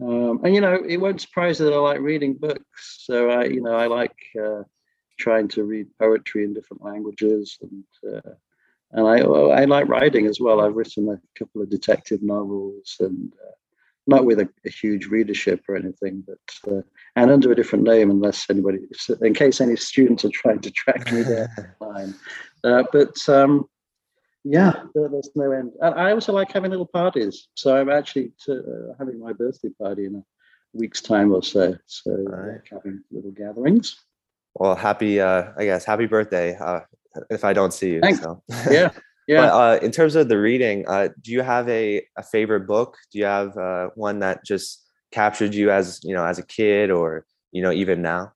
Um, 0.00 0.40
and 0.44 0.54
you 0.54 0.60
know, 0.60 0.74
it 0.74 0.96
won't 0.96 1.20
surprise 1.20 1.60
you 1.60 1.66
that 1.66 1.74
I 1.74 1.78
like 1.78 2.00
reading 2.00 2.34
books. 2.34 3.04
So 3.06 3.30
I, 3.30 3.44
you 3.44 3.60
know, 3.60 3.74
I 3.74 3.86
like 3.86 4.16
uh, 4.42 4.62
trying 5.18 5.48
to 5.48 5.64
read 5.64 5.86
poetry 5.98 6.44
in 6.44 6.54
different 6.54 6.84
languages, 6.84 7.58
and 7.62 7.84
uh, 8.14 8.30
and 8.92 9.06
I 9.06 9.18
I 9.20 9.64
like 9.64 9.88
writing 9.88 10.26
as 10.26 10.40
well. 10.40 10.60
I've 10.60 10.76
written 10.76 11.08
a 11.08 11.20
couple 11.38 11.62
of 11.62 11.70
detective 11.70 12.22
novels, 12.22 12.96
and 13.00 13.32
uh, 13.34 13.52
not 14.06 14.24
with 14.24 14.40
a, 14.40 14.48
a, 14.66 14.70
huge 14.70 15.06
readership 15.06 15.62
or 15.68 15.76
anything, 15.76 16.24
but 16.26 16.72
uh, 16.72 16.82
and 17.16 17.30
under 17.30 17.50
a 17.52 17.56
different 17.56 17.84
name, 17.84 18.10
unless 18.10 18.48
anybody, 18.50 18.78
in 19.22 19.34
case 19.34 19.60
any 19.60 19.76
students 19.76 20.24
are 20.24 20.30
trying 20.34 20.60
to 20.60 20.70
track 20.70 21.12
me 21.12 21.24
down. 21.24 22.14
Uh, 22.64 22.82
but 22.94 23.14
um, 23.28 23.68
yeah, 24.44 24.72
there's 24.94 25.30
no 25.34 25.52
end. 25.52 25.72
And 25.80 25.94
I 25.94 26.12
also 26.12 26.32
like 26.32 26.52
having 26.52 26.70
little 26.70 26.86
parties. 26.86 27.48
So 27.54 27.76
I'm 27.76 27.90
actually 27.90 28.32
to, 28.44 28.58
uh, 28.58 28.94
having 28.98 29.18
my 29.18 29.32
birthday 29.32 29.70
party 29.78 30.04
in 30.04 30.14
a 30.14 30.22
week's 30.74 31.00
time 31.00 31.32
or 31.32 31.42
so. 31.42 31.76
So 31.86 32.12
right. 32.12 32.52
like 32.52 32.68
having 32.70 33.02
little 33.10 33.32
gatherings. 33.32 33.96
Well, 34.54 34.76
happy, 34.76 35.20
uh, 35.20 35.50
I 35.58 35.64
guess, 35.64 35.84
happy 35.84 36.06
birthday. 36.06 36.56
Uh, 36.56 36.80
if 37.30 37.44
I 37.44 37.52
don't 37.52 37.72
see 37.72 37.94
you. 37.94 38.00
Thanks. 38.00 38.20
So. 38.20 38.42
Yeah. 38.70 38.90
Yeah. 39.26 39.40
But, 39.40 39.52
uh, 39.52 39.84
in 39.84 39.90
terms 39.90 40.16
of 40.16 40.28
the 40.28 40.38
reading, 40.38 40.84
uh, 40.86 41.08
do 41.22 41.32
you 41.32 41.42
have 41.42 41.68
a, 41.68 42.04
a 42.18 42.22
favorite 42.22 42.66
book? 42.66 42.96
Do 43.10 43.18
you 43.18 43.24
have 43.24 43.56
uh, 43.56 43.88
one 43.94 44.18
that 44.20 44.44
just 44.44 44.82
captured 45.12 45.54
you 45.54 45.70
as 45.70 46.00
you 46.02 46.14
know 46.14 46.26
as 46.26 46.38
a 46.38 46.44
kid, 46.44 46.90
or 46.90 47.24
you 47.50 47.62
know 47.62 47.72
even 47.72 48.02
now? 48.02 48.32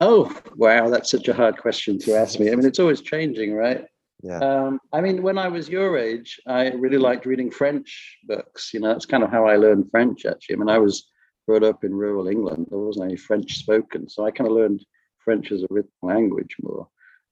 Oh 0.00 0.30
wow, 0.56 0.90
that's 0.90 1.10
such 1.10 1.28
a 1.28 1.34
hard 1.34 1.56
question 1.56 1.98
to 2.00 2.14
ask 2.14 2.38
me. 2.38 2.52
I 2.52 2.56
mean, 2.56 2.66
it's 2.66 2.78
always 2.78 3.00
changing, 3.00 3.54
right? 3.54 3.86
Yeah. 4.22 4.38
Um, 4.38 4.80
I 4.92 5.00
mean, 5.00 5.22
when 5.22 5.38
I 5.38 5.48
was 5.48 5.68
your 5.68 5.96
age, 5.96 6.40
I 6.46 6.70
really 6.72 6.98
liked 6.98 7.26
reading 7.26 7.50
French 7.50 8.18
books. 8.24 8.72
You 8.74 8.80
know, 8.80 8.88
that's 8.88 9.06
kind 9.06 9.22
of 9.22 9.30
how 9.30 9.46
I 9.46 9.56
learned 9.56 9.90
French, 9.90 10.26
actually. 10.26 10.56
I 10.56 10.58
mean, 10.58 10.68
I 10.68 10.78
was 10.78 11.10
brought 11.46 11.62
up 11.62 11.84
in 11.84 11.94
rural 11.94 12.28
England. 12.28 12.66
There 12.68 12.78
wasn't 12.78 13.06
any 13.06 13.16
French 13.16 13.58
spoken. 13.58 14.08
So 14.08 14.24
I 14.24 14.30
kind 14.30 14.48
of 14.48 14.56
learned 14.56 14.84
French 15.18 15.52
as 15.52 15.62
a 15.62 15.66
written 15.70 15.90
language 16.02 16.56
more 16.62 16.88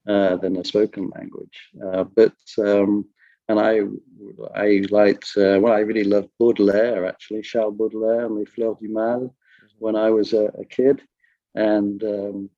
uh, 0.08 0.36
than 0.36 0.56
a 0.56 0.64
spoken 0.64 1.10
language. 1.14 1.70
Uh, 1.84 2.04
but, 2.04 2.34
um, 2.58 3.06
and 3.48 3.58
I, 3.58 3.80
I 4.54 4.82
liked, 4.90 5.32
uh, 5.36 5.58
well, 5.60 5.72
I 5.72 5.80
really 5.80 6.04
loved 6.04 6.28
Baudelaire, 6.38 7.06
actually, 7.06 7.42
Charles 7.42 7.76
Baudelaire 7.76 8.26
and 8.26 8.36
Les 8.36 8.44
Fleurs 8.44 8.76
du 8.80 8.88
Mal 8.88 9.20
mm-hmm. 9.20 9.66
when 9.78 9.96
I 9.96 10.10
was 10.10 10.32
a, 10.32 10.44
a 10.58 10.64
kid. 10.64 11.02
And 11.54 12.02
um, 12.02 12.50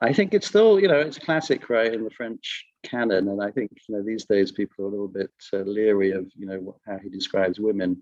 I 0.00 0.12
think 0.12 0.34
it's 0.34 0.46
still, 0.46 0.80
you 0.80 0.88
know, 0.88 1.00
it's 1.00 1.18
classic, 1.18 1.68
right, 1.68 1.92
in 1.92 2.04
the 2.04 2.10
French 2.10 2.64
canon. 2.82 3.28
And 3.28 3.42
I 3.42 3.50
think, 3.50 3.70
you 3.88 3.94
know, 3.94 4.02
these 4.02 4.24
days 4.24 4.52
people 4.52 4.84
are 4.84 4.88
a 4.88 4.90
little 4.90 5.08
bit 5.08 5.30
uh, 5.52 5.58
leery 5.58 6.12
of, 6.12 6.26
you 6.36 6.46
know, 6.46 6.58
what, 6.58 6.76
how 6.86 6.98
he 6.98 7.08
describes 7.08 7.60
women. 7.60 8.00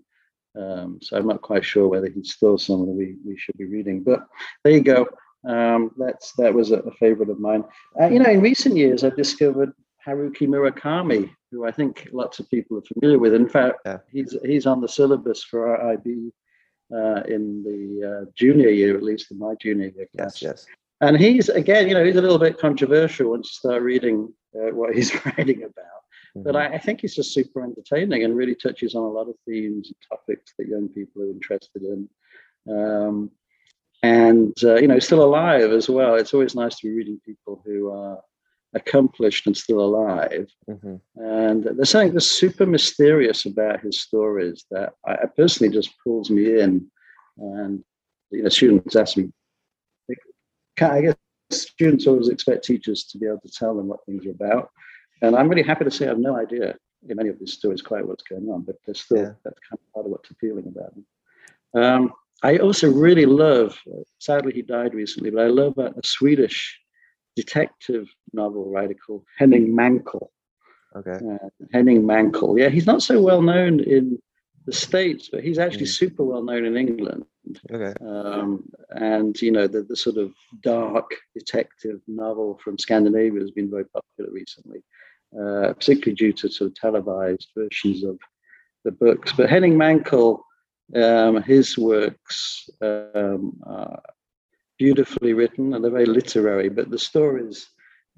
Um, 0.59 0.99
so 1.01 1.17
I'm 1.17 1.27
not 1.27 1.41
quite 1.41 1.65
sure 1.65 1.87
whether 1.87 2.07
he's 2.07 2.33
still 2.33 2.57
someone 2.57 2.95
we, 2.95 3.15
we 3.25 3.37
should 3.37 3.57
be 3.57 3.65
reading. 3.65 4.03
But 4.03 4.27
there 4.63 4.73
you 4.73 4.81
go. 4.81 5.07
Um, 5.47 5.91
that's 5.97 6.33
that 6.33 6.53
was 6.53 6.71
a, 6.71 6.79
a 6.79 6.91
favorite 6.91 7.29
of 7.29 7.39
mine. 7.39 7.63
Uh, 7.99 8.07
you 8.07 8.19
know, 8.19 8.29
in 8.29 8.41
recent 8.41 8.77
years, 8.77 9.03
I've 9.03 9.17
discovered 9.17 9.73
Haruki 10.07 10.47
Murakami, 10.47 11.29
who 11.51 11.65
I 11.65 11.71
think 11.71 12.07
lots 12.11 12.39
of 12.39 12.49
people 12.49 12.77
are 12.77 12.81
familiar 12.81 13.19
with. 13.19 13.33
In 13.33 13.49
fact, 13.49 13.79
yeah. 13.85 13.97
he's 14.11 14.35
he's 14.43 14.65
on 14.65 14.81
the 14.81 14.87
syllabus 14.87 15.43
for 15.43 15.67
our 15.75 15.93
IB 15.93 16.31
uh, 16.93 17.23
in 17.27 17.63
the 17.63 18.21
uh, 18.21 18.31
junior 18.35 18.69
year, 18.69 18.95
at 18.95 19.03
least 19.03 19.31
in 19.31 19.39
my 19.39 19.55
junior 19.59 19.91
year 19.95 20.07
class. 20.15 20.41
Yes, 20.41 20.65
yes. 20.65 20.65
And 21.01 21.17
he's 21.17 21.49
again, 21.49 21.87
you 21.87 21.93
know, 21.93 22.05
he's 22.05 22.15
a 22.15 22.21
little 22.21 22.39
bit 22.39 22.57
controversial 22.57 23.31
once 23.31 23.47
you 23.47 23.69
start 23.69 23.81
reading 23.81 24.33
uh, 24.55 24.73
what 24.73 24.95
he's 24.95 25.13
writing 25.25 25.63
about. 25.63 25.92
Mm-hmm. 26.35 26.43
But 26.43 26.55
I, 26.55 26.65
I, 26.75 26.77
think 26.79 27.01
he's 27.01 27.15
just 27.15 27.33
super 27.33 27.63
entertaining 27.63 28.23
and 28.23 28.35
really 28.35 28.55
touches 28.55 28.95
on 28.95 29.03
a 29.03 29.07
lot 29.07 29.29
of 29.29 29.35
themes 29.47 29.87
and 29.87 29.95
topics 30.09 30.53
that 30.57 30.67
young 30.67 30.89
people 30.89 31.21
are 31.21 31.29
interested 31.29 31.83
in. 31.83 32.09
Um, 32.69 33.31
and 34.01 34.53
uh, 34.63 34.75
you 34.75 34.87
know, 34.87 34.99
still 34.99 35.23
alive 35.23 35.71
as 35.71 35.89
well. 35.89 36.15
It's 36.15 36.33
always 36.33 36.55
nice 36.55 36.77
to 36.79 36.87
be 36.87 36.95
reading 36.95 37.21
people 37.25 37.61
who 37.65 37.91
are 37.91 38.19
accomplished 38.73 39.45
and 39.47 39.55
still 39.55 39.79
alive. 39.79 40.49
Mm-hmm. 40.69 40.95
And 41.15 41.63
there's 41.63 41.91
something 41.91 42.13
that's 42.13 42.31
super 42.31 42.65
mysterious 42.65 43.45
about 43.45 43.81
his 43.81 44.01
stories 44.01 44.65
that 44.71 44.93
I, 45.05 45.13
I 45.13 45.25
personally 45.37 45.73
just 45.73 45.93
pulls 46.03 46.29
me 46.29 46.59
in. 46.59 46.89
And 47.37 47.83
you 48.31 48.43
know, 48.43 48.49
students 48.49 48.95
ask 48.95 49.17
me, 49.17 49.31
I 50.81 51.01
guess 51.01 51.15
students 51.51 52.07
always 52.07 52.29
expect 52.29 52.63
teachers 52.63 53.03
to 53.05 53.17
be 53.17 53.27
able 53.27 53.41
to 53.41 53.51
tell 53.51 53.75
them 53.75 53.87
what 53.87 54.05
things 54.05 54.25
are 54.25 54.31
about. 54.31 54.69
And 55.23 55.35
I'm 55.35 55.49
really 55.49 55.63
happy 55.63 55.85
to 55.85 55.91
say 55.91 56.05
I 56.05 56.09
have 56.09 56.19
no 56.19 56.37
idea 56.37 56.75
in 57.09 57.19
any 57.19 57.29
of 57.29 57.39
these 57.39 57.53
stories 57.53 57.81
quite 57.81 58.05
what's 58.07 58.23
going 58.23 58.47
on, 58.49 58.61
but 58.61 58.75
there's 58.85 59.01
still 59.01 59.17
yeah. 59.17 59.31
that's 59.43 59.59
kind 59.67 59.79
of 59.79 59.93
part 59.93 60.05
of 60.05 60.11
what's 60.11 60.29
appealing 60.29 60.67
about 60.67 60.93
them. 60.93 61.05
Um, 61.81 62.13
I 62.43 62.57
also 62.57 62.91
really 62.91 63.25
love, 63.25 63.77
sadly 64.19 64.53
he 64.53 64.61
died 64.61 64.93
recently, 64.93 65.29
but 65.31 65.43
I 65.43 65.47
love 65.47 65.77
a, 65.77 65.87
a 65.87 66.03
Swedish 66.03 66.77
detective 67.35 68.07
novel 68.33 68.69
writer 68.69 68.93
called 68.93 69.23
Henning 69.37 69.73
Mankell. 69.73 70.27
Okay. 70.95 71.19
Uh, 71.25 71.49
Henning 71.71 72.03
Mankell. 72.03 72.59
Yeah, 72.59 72.69
he's 72.69 72.85
not 72.85 73.01
so 73.01 73.21
well 73.21 73.41
known 73.41 73.79
in 73.79 74.19
the 74.65 74.73
States, 74.73 75.29
but 75.31 75.43
he's 75.43 75.57
actually 75.57 75.85
mm. 75.85 75.95
super 75.95 76.23
well 76.23 76.43
known 76.43 76.65
in 76.65 76.77
England. 76.77 77.25
Okay. 77.71 77.93
Um, 78.05 78.69
and 78.89 79.41
you 79.41 79.51
know 79.51 79.67
the, 79.67 79.83
the 79.83 79.95
sort 79.95 80.17
of 80.17 80.33
dark 80.61 81.11
detective 81.35 81.99
novel 82.07 82.59
from 82.63 82.77
Scandinavia 82.77 83.41
has 83.41 83.51
been 83.51 83.69
very 83.69 83.85
popular 83.85 84.31
recently, 84.31 84.83
uh, 85.39 85.73
particularly 85.73 86.15
due 86.15 86.33
to 86.33 86.49
sort 86.49 86.71
of 86.71 86.75
televised 86.75 87.49
versions 87.55 88.03
of 88.03 88.19
the 88.83 88.91
books. 88.91 89.33
But 89.33 89.49
Henning 89.49 89.75
Mankell, 89.75 90.41
um, 90.95 91.41
his 91.43 91.77
works 91.77 92.69
um, 92.81 93.59
are 93.65 94.01
beautifully 94.77 95.33
written 95.33 95.73
and 95.73 95.83
they're 95.83 95.91
very 95.91 96.05
literary, 96.05 96.69
but 96.69 96.89
the 96.89 96.99
stories. 96.99 97.69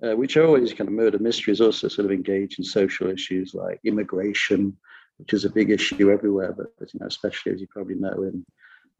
Uh, 0.04 0.14
which 0.14 0.36
are 0.36 0.46
always 0.46 0.74
kind 0.74 0.90
of 0.90 0.94
murder 0.94 1.18
mysteries, 1.20 1.62
also 1.62 1.88
sort 1.88 2.04
of 2.04 2.12
engage 2.12 2.60
in 2.60 2.66
social 2.66 3.10
issues 3.10 3.54
like 3.54 3.80
immigration, 3.86 4.76
which 5.20 5.32
is 5.34 5.46
a 5.46 5.50
big 5.50 5.70
issue 5.70 6.12
everywhere, 6.12 6.52
but 6.52 6.68
you 6.94 7.00
know, 7.00 7.08
especially 7.08 7.54
as 7.54 7.62
you 7.62 7.68
probably 7.68 7.96
know 7.96 8.24
in 8.24 8.46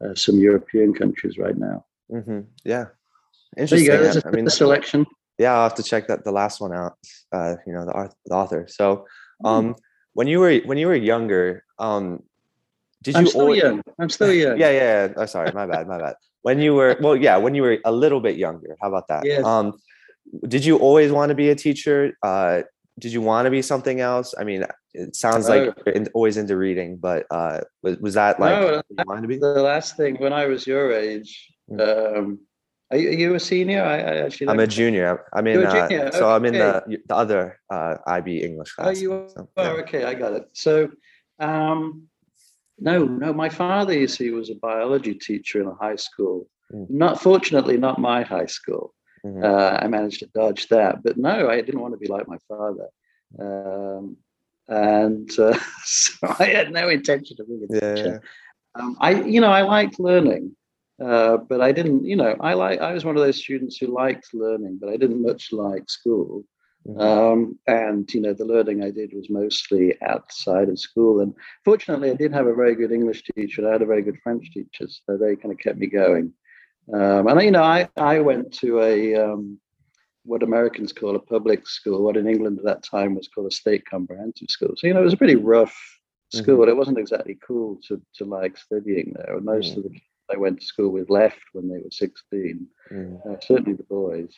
uh, 0.02 0.14
some 0.14 0.38
European 0.38 0.94
countries 0.94 1.36
right 1.36 1.58
now. 1.58 1.84
Mm-hmm. 2.10 2.40
Yeah, 2.64 2.86
interesting. 3.58 3.86
There 3.86 3.96
you 3.96 3.98
go. 3.98 4.02
There's 4.04 4.24
a, 4.24 4.26
I 4.26 4.30
mean, 4.30 4.46
the 4.46 4.50
selection. 4.50 5.04
Yeah, 5.38 5.54
I'll 5.54 5.64
have 5.64 5.74
to 5.74 5.82
check 5.82 6.08
that 6.08 6.24
the 6.24 6.32
last 6.32 6.60
one 6.60 6.72
out. 6.72 6.94
Uh, 7.32 7.56
you 7.66 7.72
know, 7.72 7.84
the, 7.84 8.10
the 8.26 8.34
author. 8.34 8.66
So, 8.68 9.06
hmm. 9.40 9.46
um, 9.46 9.74
mm. 9.74 9.78
when 10.14 10.26
you 10.26 10.40
were 10.40 10.58
when 10.64 10.78
you 10.78 10.86
were 10.86 10.94
younger, 10.94 11.64
um, 11.78 12.22
did 13.02 13.16
I'm 13.16 13.24
you? 13.24 13.30
Still 13.30 13.40
always... 13.42 13.62
young. 13.62 13.82
I'm 13.98 14.10
still 14.10 14.32
young. 14.44 14.58
yeah, 14.58 14.70
yeah. 14.70 15.06
yeah. 15.06 15.12
Oh, 15.16 15.26
sorry, 15.26 15.52
my 15.52 15.66
bad, 15.66 15.86
my 15.86 15.98
bad. 15.98 16.14
When 16.42 16.60
you 16.60 16.74
were 16.74 16.96
well, 17.00 17.16
yeah, 17.16 17.36
when 17.36 17.54
you 17.54 17.62
were 17.62 17.78
a 17.84 17.92
little 17.92 18.20
bit 18.20 18.36
younger. 18.36 18.76
How 18.80 18.88
about 18.88 19.08
that? 19.08 19.24
Yes. 19.24 19.44
Um, 19.44 19.74
did 20.48 20.64
you 20.64 20.78
always 20.78 21.12
want 21.12 21.30
to 21.30 21.34
be 21.34 21.50
a 21.50 21.54
teacher? 21.54 22.16
Uh, 22.22 22.62
did 22.98 23.12
you 23.12 23.20
want 23.20 23.46
to 23.46 23.50
be 23.50 23.62
something 23.62 24.00
else? 24.00 24.34
I 24.38 24.44
mean, 24.44 24.64
it 24.94 25.14
sounds 25.14 25.48
like 25.48 25.74
you're 25.84 25.94
in, 25.94 26.08
always 26.14 26.36
into 26.36 26.56
reading, 26.56 26.96
but 26.96 27.26
uh, 27.30 27.60
was, 27.82 27.98
was 27.98 28.14
that 28.14 28.40
like 28.40 28.58
no, 28.58 28.82
you 28.90 29.20
to 29.20 29.28
be? 29.28 29.36
The 29.36 29.62
last 29.62 29.96
thing 29.96 30.16
when 30.16 30.32
I 30.32 30.46
was 30.46 30.66
your 30.66 30.92
age, 30.92 31.52
mm. 31.70 32.16
um, 32.16 32.38
are, 32.90 32.96
you, 32.96 33.08
are 33.08 33.12
you, 33.12 33.34
a 33.34 33.40
senior? 33.40 33.82
I, 33.82 33.96
I 33.98 34.16
actually. 34.18 34.48
I'm 34.48 34.60
a 34.60 34.66
junior. 34.66 35.24
I'm 35.32 35.46
in. 35.46 35.66
Uh, 35.66 35.88
okay. 35.90 36.10
So 36.12 36.30
I'm 36.30 36.44
in 36.44 36.54
the 36.54 36.98
the 37.08 37.16
other 37.16 37.58
uh, 37.70 37.96
IB 38.06 38.38
English 38.38 38.74
oh, 38.78 38.82
class. 38.82 38.96
Oh, 38.96 39.00
you 39.00 39.12
are. 39.12 39.28
So, 39.28 39.48
yeah. 39.56 39.70
okay, 39.82 40.04
I 40.04 40.14
got 40.14 40.32
it. 40.32 40.48
So, 40.52 40.90
um, 41.40 42.08
no, 42.78 43.04
no, 43.04 43.32
my 43.32 43.48
father, 43.48 43.92
you 43.92 44.08
see, 44.08 44.30
was 44.30 44.50
a 44.50 44.54
biology 44.54 45.14
teacher 45.14 45.60
in 45.60 45.68
a 45.68 45.74
high 45.74 45.96
school. 45.96 46.48
Mm. 46.72 46.90
Not 46.90 47.20
fortunately, 47.20 47.76
not 47.76 47.98
my 47.98 48.22
high 48.22 48.46
school. 48.46 48.94
Mm-hmm. 49.24 49.44
Uh, 49.44 49.78
I 49.82 49.88
managed 49.88 50.20
to 50.20 50.26
dodge 50.34 50.68
that, 50.68 51.02
but 51.02 51.16
no, 51.16 51.48
I 51.48 51.60
didn't 51.60 51.80
want 51.80 51.94
to 51.94 51.98
be 51.98 52.06
like 52.06 52.28
my 52.28 52.38
father. 52.48 52.88
Um, 53.40 54.16
and 54.68 55.30
uh, 55.38 55.58
so 55.84 56.34
I 56.38 56.44
had 56.44 56.72
no 56.72 56.88
intention 56.88 57.36
of 57.40 57.48
being 57.48 57.64
a 57.64 57.72
teacher. 57.72 58.22
Yeah. 58.76 58.80
Um, 58.80 58.96
I, 59.00 59.14
you 59.22 59.40
know, 59.40 59.50
I 59.50 59.62
liked 59.62 59.98
learning, 59.98 60.54
uh, 61.02 61.36
but 61.36 61.60
I 61.60 61.72
didn't. 61.72 62.04
You 62.04 62.16
know, 62.16 62.36
I 62.40 62.54
like. 62.54 62.80
I 62.80 62.92
was 62.92 63.04
one 63.04 63.16
of 63.16 63.22
those 63.22 63.38
students 63.38 63.76
who 63.76 63.88
liked 63.88 64.32
learning, 64.32 64.78
but 64.80 64.88
I 64.88 64.96
didn't 64.96 65.22
much 65.22 65.52
like 65.52 65.90
school. 65.90 66.44
Mm-hmm. 66.86 67.00
Um, 67.00 67.58
and 67.66 68.12
you 68.14 68.20
know, 68.20 68.32
the 68.32 68.44
learning 68.44 68.82
I 68.82 68.90
did 68.90 69.12
was 69.12 69.28
mostly 69.28 70.00
outside 70.02 70.68
of 70.68 70.78
school. 70.78 71.20
And 71.20 71.34
fortunately, 71.64 72.10
I 72.10 72.14
did 72.14 72.32
have 72.32 72.46
a 72.46 72.54
very 72.54 72.74
good 72.74 72.92
English 72.92 73.24
teacher. 73.24 73.60
And 73.60 73.68
I 73.68 73.72
had 73.72 73.82
a 73.82 73.86
very 73.86 74.02
good 74.02 74.18
French 74.22 74.50
teacher, 74.52 74.86
so 74.88 75.16
they 75.16 75.36
kind 75.36 75.52
of 75.52 75.58
kept 75.58 75.78
me 75.78 75.86
going. 75.86 76.32
Um, 76.92 77.26
and 77.26 77.42
you 77.42 77.50
know, 77.50 77.62
I 77.62 77.88
I 77.96 78.20
went 78.20 78.52
to 78.60 78.80
a 78.80 79.14
um, 79.16 79.58
what 80.24 80.42
Americans 80.42 80.92
call 80.92 81.16
a 81.16 81.20
public 81.20 81.66
school, 81.66 82.02
what 82.02 82.16
in 82.16 82.28
England 82.28 82.58
at 82.58 82.64
that 82.64 82.82
time 82.82 83.14
was 83.14 83.28
called 83.28 83.48
a 83.48 83.54
state 83.54 83.84
comprehensive 83.84 84.48
school. 84.48 84.74
So 84.76 84.86
you 84.86 84.94
know, 84.94 85.00
it 85.00 85.04
was 85.04 85.14
a 85.14 85.18
pretty 85.18 85.36
rough 85.36 85.76
school. 86.32 86.58
Mm-hmm. 86.58 86.70
It 86.70 86.76
wasn't 86.76 86.98
exactly 86.98 87.38
cool 87.46 87.80
to 87.88 88.00
to 88.16 88.24
like 88.24 88.56
studying 88.56 89.14
there. 89.16 89.36
And 89.36 89.44
Most 89.44 89.70
mm-hmm. 89.70 89.78
of 89.80 89.92
the 89.92 90.00
I 90.32 90.36
went 90.36 90.60
to 90.60 90.66
school 90.66 90.90
with 90.90 91.10
left 91.10 91.40
when 91.52 91.68
they 91.68 91.78
were 91.78 91.90
16. 91.90 92.66
Mm-hmm. 92.92 93.30
Uh, 93.30 93.36
certainly 93.40 93.74
the 93.74 93.84
boys. 93.84 94.34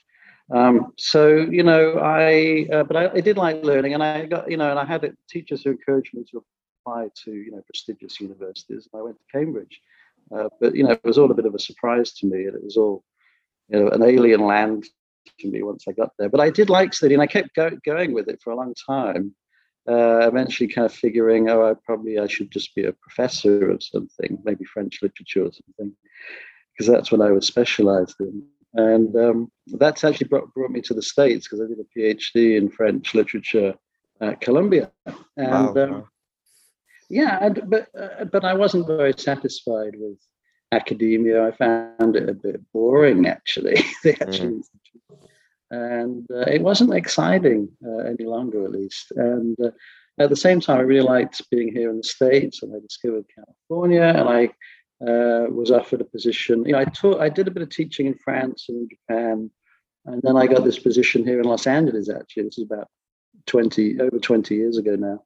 Um, 0.50 0.92
so 0.96 1.36
you 1.36 1.62
know, 1.62 1.98
I 1.98 2.66
uh, 2.72 2.84
but 2.84 2.96
I, 2.96 3.10
I, 3.10 3.20
did 3.20 3.36
like 3.36 3.62
learning, 3.62 3.92
and 3.92 4.02
I 4.02 4.24
got 4.24 4.50
you 4.50 4.56
know, 4.56 4.70
and 4.70 4.78
I 4.78 4.84
had 4.84 5.14
teachers 5.28 5.62
who 5.62 5.70
encouraged 5.72 6.14
me 6.14 6.24
to 6.30 6.42
apply 6.86 7.08
to 7.24 7.32
you 7.32 7.50
know 7.50 7.62
prestigious 7.66 8.18
universities. 8.18 8.88
And 8.90 9.00
I 9.00 9.02
went 9.02 9.18
to 9.18 9.38
Cambridge, 9.38 9.78
uh, 10.34 10.48
but 10.58 10.74
you 10.74 10.84
know, 10.84 10.92
it 10.92 11.04
was 11.04 11.18
all 11.18 11.30
a 11.30 11.34
bit 11.34 11.44
of 11.44 11.54
a 11.54 11.58
surprise 11.58 12.12
to 12.14 12.26
me, 12.26 12.46
and 12.46 12.54
it 12.54 12.64
was 12.64 12.78
all 12.78 13.04
you 13.68 13.78
know 13.78 13.88
an 13.90 14.02
alien 14.02 14.40
land 14.40 14.86
to 15.40 15.48
me 15.48 15.62
once 15.62 15.84
I 15.86 15.92
got 15.92 16.12
there. 16.18 16.30
But 16.30 16.40
I 16.40 16.48
did 16.48 16.70
like 16.70 16.94
studying, 16.94 17.20
and 17.20 17.28
I 17.28 17.30
kept 17.30 17.54
go, 17.54 17.70
going 17.84 18.14
with 18.14 18.28
it 18.28 18.40
for 18.42 18.50
a 18.50 18.56
long 18.56 18.74
time. 18.86 19.34
Uh, 19.88 20.28
eventually, 20.28 20.68
kind 20.68 20.84
of 20.84 20.92
figuring, 20.92 21.48
oh, 21.48 21.64
I 21.64 21.74
probably 21.84 22.18
I 22.18 22.26
should 22.26 22.50
just 22.50 22.74
be 22.74 22.84
a 22.84 22.92
professor 22.92 23.70
of 23.70 23.82
something, 23.82 24.38
maybe 24.44 24.64
French 24.64 25.00
literature 25.02 25.44
or 25.44 25.52
something, 25.52 25.96
because 26.72 26.92
that's 26.92 27.10
what 27.10 27.22
I 27.22 27.30
was 27.30 27.46
specialized 27.46 28.16
in. 28.20 28.42
And 28.74 29.16
um, 29.16 29.50
that's 29.66 30.04
actually 30.04 30.28
brought, 30.28 30.52
brought 30.52 30.70
me 30.70 30.82
to 30.82 30.94
the 30.94 31.02
States 31.02 31.48
because 31.48 31.64
I 31.64 31.68
did 31.68 31.78
a 31.78 31.98
PhD 31.98 32.58
in 32.58 32.70
French 32.70 33.14
literature 33.14 33.74
at 34.20 34.40
Columbia. 34.40 34.90
And 35.36 35.74
wow. 35.74 35.74
um, 35.74 36.04
yeah, 37.08 37.38
and, 37.40 37.62
but 37.66 37.88
uh, 37.98 38.24
but 38.26 38.44
I 38.44 38.54
wasn't 38.54 38.86
very 38.86 39.14
satisfied 39.16 39.94
with 39.96 40.18
academia. 40.72 41.46
I 41.46 41.52
found 41.52 42.16
it 42.16 42.28
a 42.28 42.34
bit 42.34 42.60
boring, 42.72 43.26
actually. 43.26 43.76
mm. 44.04 44.62
And 45.70 46.26
uh, 46.30 46.40
it 46.40 46.62
wasn't 46.62 46.94
exciting 46.94 47.68
uh, 47.86 47.98
any 47.98 48.24
longer, 48.24 48.64
at 48.64 48.70
least. 48.70 49.12
And 49.16 49.56
uh, 49.60 49.70
at 50.18 50.30
the 50.30 50.36
same 50.36 50.60
time, 50.60 50.78
I 50.78 50.82
really 50.82 51.06
liked 51.06 51.48
being 51.50 51.72
here 51.72 51.90
in 51.90 51.98
the 51.98 52.02
states, 52.02 52.62
and 52.62 52.74
I 52.74 52.80
discovered 52.80 53.24
California, 53.34 54.02
and 54.02 54.28
I 54.28 54.44
uh, 55.06 55.46
was 55.50 55.70
offered 55.70 56.00
a 56.00 56.04
position. 56.04 56.64
You 56.64 56.72
know, 56.72 56.78
I 56.78 56.84
taught, 56.86 57.20
I 57.20 57.28
did 57.28 57.48
a 57.48 57.50
bit 57.52 57.62
of 57.62 57.70
teaching 57.70 58.06
in 58.06 58.16
France 58.16 58.66
and 58.68 58.90
Japan, 58.90 59.50
and 60.06 60.22
then 60.22 60.36
I 60.36 60.46
got 60.46 60.64
this 60.64 60.78
position 60.78 61.24
here 61.24 61.40
in 61.40 61.46
Los 61.46 61.66
Angeles. 61.66 62.10
Actually, 62.10 62.44
this 62.44 62.58
is 62.58 62.64
about 62.64 62.88
twenty 63.46 64.00
over 64.00 64.18
twenty 64.18 64.56
years 64.56 64.76
ago 64.78 64.96
now. 64.96 65.22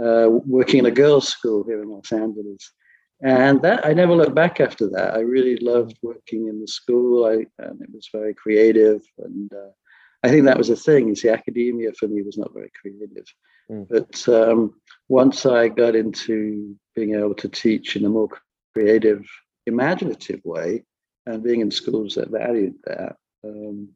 Uh, 0.00 0.28
working 0.46 0.78
in 0.78 0.86
a 0.86 0.90
girls' 0.90 1.28
school 1.28 1.64
here 1.64 1.82
in 1.82 1.88
Los 1.88 2.12
Angeles, 2.12 2.72
and 3.22 3.60
that 3.62 3.84
I 3.84 3.92
never 3.92 4.14
looked 4.14 4.34
back 4.34 4.60
after 4.60 4.88
that. 4.90 5.14
I 5.14 5.20
really 5.20 5.56
loved 5.56 5.98
working 6.02 6.48
in 6.48 6.60
the 6.60 6.68
school. 6.68 7.26
I 7.26 7.46
and 7.62 7.80
it 7.82 7.90
was 7.92 8.08
very 8.12 8.34
creative, 8.34 9.02
and 9.18 9.52
uh, 9.52 9.70
I 10.22 10.28
think 10.28 10.44
that 10.44 10.58
was 10.58 10.70
a 10.70 10.76
thing. 10.76 11.08
You 11.08 11.16
see, 11.16 11.28
academia 11.28 11.92
for 11.98 12.06
me 12.06 12.22
was 12.22 12.38
not 12.38 12.54
very 12.54 12.70
creative, 12.80 13.26
mm. 13.70 13.86
but 13.88 14.28
um, 14.28 14.74
once 15.08 15.46
I 15.46 15.68
got 15.68 15.96
into 15.96 16.76
being 16.94 17.14
able 17.14 17.34
to 17.34 17.48
teach 17.48 17.96
in 17.96 18.04
a 18.04 18.08
more 18.08 18.28
creative, 18.72 19.26
imaginative 19.66 20.40
way, 20.44 20.84
and 21.26 21.42
being 21.42 21.60
in 21.60 21.70
schools 21.72 22.14
that 22.14 22.30
valued 22.30 22.74
that, 22.84 23.16
um, 23.44 23.88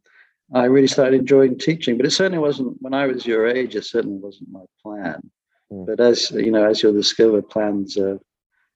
I 0.53 0.65
really 0.65 0.89
started 0.89 1.21
enjoying 1.21 1.59
teaching. 1.59 1.97
But 1.97 2.07
it 2.07 2.11
certainly 2.11 2.39
wasn't 2.39 2.77
when 2.81 2.93
I 2.93 3.07
was 3.07 3.25
your 3.25 3.47
age. 3.47 3.77
It 3.77 3.85
certainly 3.85 4.19
wasn't 4.19 4.51
my 4.51 4.65
plan. 4.83 5.31
Mm. 5.73 5.87
But 5.87 6.01
as 6.01 6.33
you 6.33 6.51
know, 6.51 6.69
as 6.69 6.83
you'll 6.83 6.93
discover, 6.93 7.41
plans 7.41 7.97
are 7.97 8.19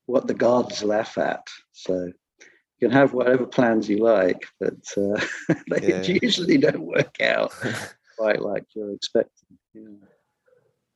what 0.06 0.26
the 0.26 0.34
gods 0.34 0.82
laugh 0.82 1.18
at. 1.18 1.46
So 1.72 1.94
you 2.04 2.88
can 2.88 2.90
have 2.90 3.12
whatever 3.12 3.46
plans 3.46 3.88
you 3.88 3.98
like, 3.98 4.46
but 4.60 4.74
uh, 4.96 5.20
they 5.70 5.88
yeah. 5.88 6.02
usually 6.02 6.58
don't 6.58 6.82
work 6.82 7.20
out 7.20 7.52
quite 8.18 8.40
like 8.40 8.64
you're 8.74 8.92
expecting. 8.92 9.58
Yeah. 9.74 10.06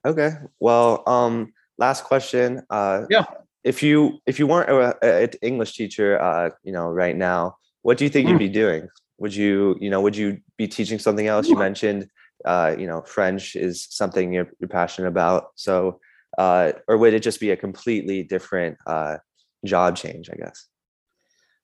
Okay. 0.07 0.33
Well, 0.59 1.02
um, 1.07 1.52
last 1.79 2.05
question. 2.05 2.62
Uh, 2.71 3.05
yeah. 3.11 3.25
If 3.62 3.83
you 3.83 4.19
if 4.25 4.38
you 4.38 4.47
weren't 4.47 4.95
an 5.02 5.29
English 5.43 5.75
teacher, 5.75 6.19
uh, 6.21 6.50
you 6.62 6.73
know, 6.73 6.88
right 6.88 7.14
now, 7.14 7.57
what 7.83 7.99
do 7.99 8.05
you 8.05 8.11
think 8.11 8.26
mm. 8.26 8.31
you'd 8.31 8.38
be 8.38 8.49
doing? 8.49 8.88
Would 9.19 9.35
you, 9.35 9.76
you 9.79 9.90
know, 9.90 10.00
would 10.00 10.17
you 10.17 10.38
be 10.57 10.67
teaching 10.67 10.99
something 10.99 11.27
else? 11.27 11.46
You 11.46 11.57
mentioned, 11.57 12.09
uh, 12.46 12.75
you 12.79 12.87
know, 12.87 13.03
French 13.03 13.55
is 13.55 13.87
something 13.90 14.33
you're, 14.33 14.51
you're 14.59 14.68
passionate 14.68 15.09
about. 15.09 15.49
So, 15.57 16.01
uh, 16.38 16.73
or 16.88 16.97
would 16.99 17.14
it 17.14 17.23
just 17.23 17.40
be 17.40 17.51
a 17.51 17.57
completely 17.57 18.23
different 18.23 18.79
uh, 18.87 19.16
job 19.64 19.97
change? 19.97 20.31
I 20.31 20.37
guess. 20.37 20.66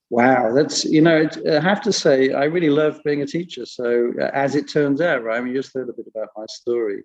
Wow, 0.09 0.52
that's 0.55 0.85
you 0.85 1.00
know, 1.00 1.29
I 1.50 1.61
have 1.61 1.81
to 1.83 1.92
say, 1.92 2.33
I 2.33 2.44
really 2.44 2.70
love 2.70 3.00
being 3.05 3.22
a 3.22 3.26
teacher. 3.26 3.66
So 3.66 4.12
uh, 4.20 4.31
as 4.33 4.55
it 4.55 4.68
turns 4.68 5.00
out, 5.00 5.24
right, 5.24 5.38
I 5.38 5.40
mean, 5.40 5.52
you 5.52 5.61
just 5.61 5.74
heard 5.74 5.88
a 5.88 5.92
bit 5.92 6.07
about 6.07 6.29
my 6.37 6.46
story, 6.48 7.02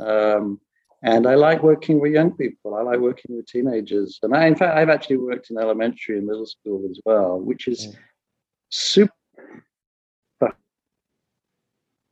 um, 0.00 0.60
and 1.02 1.28
I 1.28 1.36
like 1.36 1.62
working 1.62 2.00
with 2.00 2.12
young 2.12 2.32
people. 2.32 2.74
I 2.74 2.82
like 2.82 2.98
working 2.98 3.36
with 3.36 3.46
teenagers, 3.46 4.18
and 4.22 4.34
I, 4.34 4.46
in 4.46 4.56
fact, 4.56 4.76
I've 4.76 4.88
actually 4.88 5.18
worked 5.18 5.50
in 5.50 5.58
elementary 5.58 6.18
and 6.18 6.26
middle 6.26 6.46
school 6.46 6.82
as 6.90 6.98
well, 7.04 7.38
which 7.38 7.68
is 7.68 7.86
yeah. 7.86 7.92
super 8.70 9.12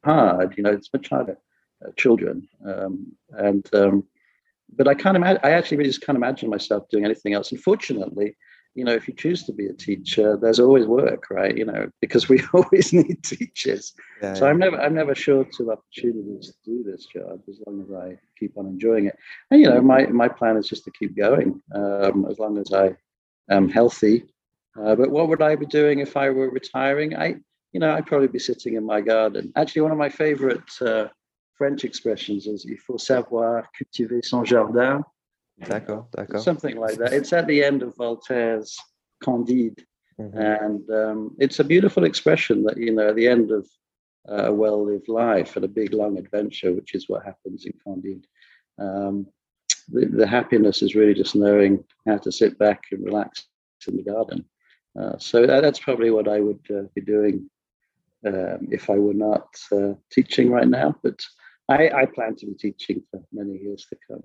hard. 0.04 0.56
You 0.56 0.62
know, 0.62 0.70
it's 0.70 0.92
much 0.92 1.08
harder. 1.08 1.38
Uh, 1.84 1.90
children, 1.96 2.48
um, 2.66 3.12
and 3.30 3.68
um, 3.74 4.04
but 4.76 4.88
I 4.88 4.94
can't 4.94 5.16
imagine. 5.16 5.40
I 5.44 5.50
actually 5.50 5.78
really 5.78 5.90
just 5.90 6.04
can't 6.04 6.16
imagine 6.16 6.50
myself 6.50 6.88
doing 6.90 7.04
anything 7.04 7.34
else. 7.34 7.52
Unfortunately, 7.52 8.36
you 8.74 8.84
know, 8.84 8.92
if 8.92 9.08
you 9.08 9.14
choose 9.14 9.44
to 9.44 9.52
be 9.52 9.66
a 9.66 9.72
teacher, 9.72 10.36
there's 10.36 10.60
always 10.60 10.86
work, 10.86 11.30
right? 11.30 11.56
You 11.56 11.64
know, 11.64 11.90
because 12.00 12.28
we 12.28 12.40
always 12.54 12.92
need 12.92 13.22
teachers. 13.24 13.92
Yeah, 14.22 14.34
so 14.34 14.44
yeah. 14.44 14.50
I'm 14.50 14.58
never, 14.58 14.80
I'm 14.80 14.94
never 14.94 15.14
short 15.14 15.48
of 15.60 15.68
opportunities 15.70 16.52
to 16.52 16.70
do 16.70 16.84
this 16.84 17.06
job 17.06 17.40
as 17.48 17.60
long 17.66 17.82
as 17.82 17.92
I 17.92 18.18
keep 18.38 18.56
on 18.56 18.66
enjoying 18.66 19.06
it. 19.06 19.16
And 19.50 19.60
you 19.60 19.68
know, 19.68 19.80
my 19.80 20.06
my 20.06 20.28
plan 20.28 20.56
is 20.56 20.68
just 20.68 20.84
to 20.84 20.90
keep 20.92 21.16
going 21.16 21.60
um, 21.74 22.26
as 22.30 22.38
long 22.38 22.58
as 22.58 22.72
I 22.72 22.96
am 23.50 23.68
healthy. 23.68 24.24
Uh, 24.80 24.94
but 24.94 25.10
what 25.10 25.28
would 25.28 25.42
I 25.42 25.56
be 25.56 25.66
doing 25.66 25.98
if 25.98 26.16
I 26.16 26.30
were 26.30 26.50
retiring? 26.50 27.16
I, 27.16 27.36
you 27.72 27.80
know, 27.80 27.92
I'd 27.92 28.06
probably 28.06 28.28
be 28.28 28.38
sitting 28.38 28.74
in 28.74 28.84
my 28.84 29.00
garden. 29.00 29.52
Actually, 29.56 29.82
one 29.82 29.92
of 29.92 29.98
my 29.98 30.08
favorite 30.08 30.70
uh, 30.80 31.08
French 31.58 31.84
expressions 31.84 32.46
is 32.46 32.64
il 32.64 32.78
faut 32.78 32.98
savoir 32.98 33.64
cultiver 33.76 34.22
son 34.22 34.44
jardin. 34.44 35.02
D'accord, 35.66 36.08
d'accord. 36.16 36.40
Something 36.40 36.76
like 36.76 36.98
that. 36.98 37.12
It's 37.12 37.32
at 37.32 37.48
the 37.48 37.64
end 37.64 37.82
of 37.82 37.96
Voltaire's 37.96 38.78
Candide. 39.22 39.84
Mm-hmm. 40.20 40.38
And 40.38 40.90
um, 40.90 41.36
it's 41.38 41.58
a 41.58 41.64
beautiful 41.64 42.04
expression 42.04 42.62
that, 42.64 42.76
you 42.76 42.92
know, 42.92 43.08
at 43.08 43.16
the 43.16 43.26
end 43.26 43.50
of 43.50 43.66
uh, 44.28 44.46
a 44.46 44.52
well 44.52 44.84
lived 44.84 45.08
life 45.08 45.56
and 45.56 45.64
a 45.64 45.68
big 45.68 45.92
long 45.92 46.18
adventure, 46.18 46.72
which 46.72 46.94
is 46.94 47.08
what 47.08 47.24
happens 47.24 47.66
in 47.66 47.72
Candide. 47.84 48.26
Um, 48.78 49.26
the, 49.88 50.06
the, 50.06 50.26
happiness 50.26 50.82
is 50.82 50.94
really 50.94 51.14
just 51.14 51.34
knowing 51.34 51.82
how 52.06 52.18
to 52.18 52.30
sit 52.30 52.58
back 52.58 52.84
and 52.92 53.04
relax 53.04 53.46
in 53.86 53.96
the 53.96 54.02
garden. 54.02 54.44
Uh, 54.98 55.18
so 55.18 55.46
that, 55.46 55.62
that's 55.62 55.78
probably 55.78 56.10
what 56.10 56.28
I 56.28 56.40
would 56.40 56.64
uh, 56.70 56.82
be 56.94 57.00
doing 57.00 57.48
um, 58.26 58.68
if 58.70 58.90
I 58.90 58.98
were 58.98 59.14
not 59.14 59.48
uh, 59.72 59.94
teaching 60.12 60.50
right 60.50 60.68
now. 60.68 60.94
But 61.02 61.20
I, 61.68 61.90
I 61.90 62.06
plan 62.06 62.34
to 62.36 62.46
be 62.46 62.54
teaching 62.54 63.02
for 63.10 63.22
many 63.32 63.58
years 63.58 63.86
to 63.90 63.96
come. 64.08 64.22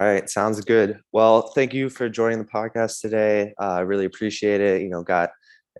All 0.00 0.06
right, 0.06 0.30
sounds 0.30 0.60
good. 0.60 1.00
Well, 1.12 1.42
thank 1.48 1.74
you 1.74 1.90
for 1.90 2.08
joining 2.08 2.38
the 2.38 2.44
podcast 2.44 3.00
today. 3.00 3.52
Uh, 3.60 3.72
I 3.72 3.80
really 3.80 4.04
appreciate 4.04 4.60
it. 4.60 4.82
You 4.82 4.90
know, 4.90 5.02
got 5.02 5.30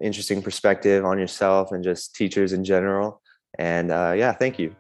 interesting 0.00 0.42
perspective 0.42 1.04
on 1.04 1.18
yourself 1.18 1.72
and 1.72 1.84
just 1.84 2.14
teachers 2.14 2.52
in 2.52 2.64
general. 2.64 3.22
And 3.58 3.90
uh, 3.90 4.14
yeah, 4.16 4.32
thank 4.32 4.58
you. 4.58 4.74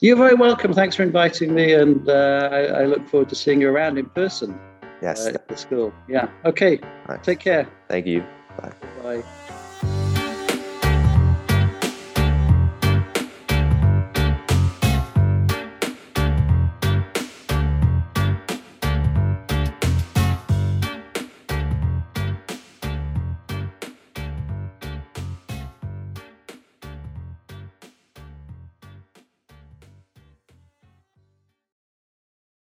You're 0.00 0.16
very 0.16 0.34
welcome. 0.34 0.74
Thanks 0.74 0.96
for 0.96 1.02
inviting 1.02 1.54
me, 1.54 1.72
and 1.72 2.06
uh, 2.08 2.48
I, 2.52 2.58
I, 2.64 2.84
look 2.84 3.08
forward 3.08 3.30
to 3.30 3.34
seeing 3.34 3.60
you 3.60 3.70
around 3.70 3.96
in 3.96 4.06
person. 4.06 4.58
Yes, 5.00 5.26
uh, 5.26 5.30
at 5.30 5.48
the 5.48 5.56
school. 5.56 5.94
Yeah. 6.08 6.28
Okay. 6.44 6.78
Right. 7.08 7.22
Take 7.22 7.40
care. 7.40 7.66
Thank 7.88 8.06
you. 8.06 8.22
Bye. 8.58 8.72
Bye. 9.02 9.53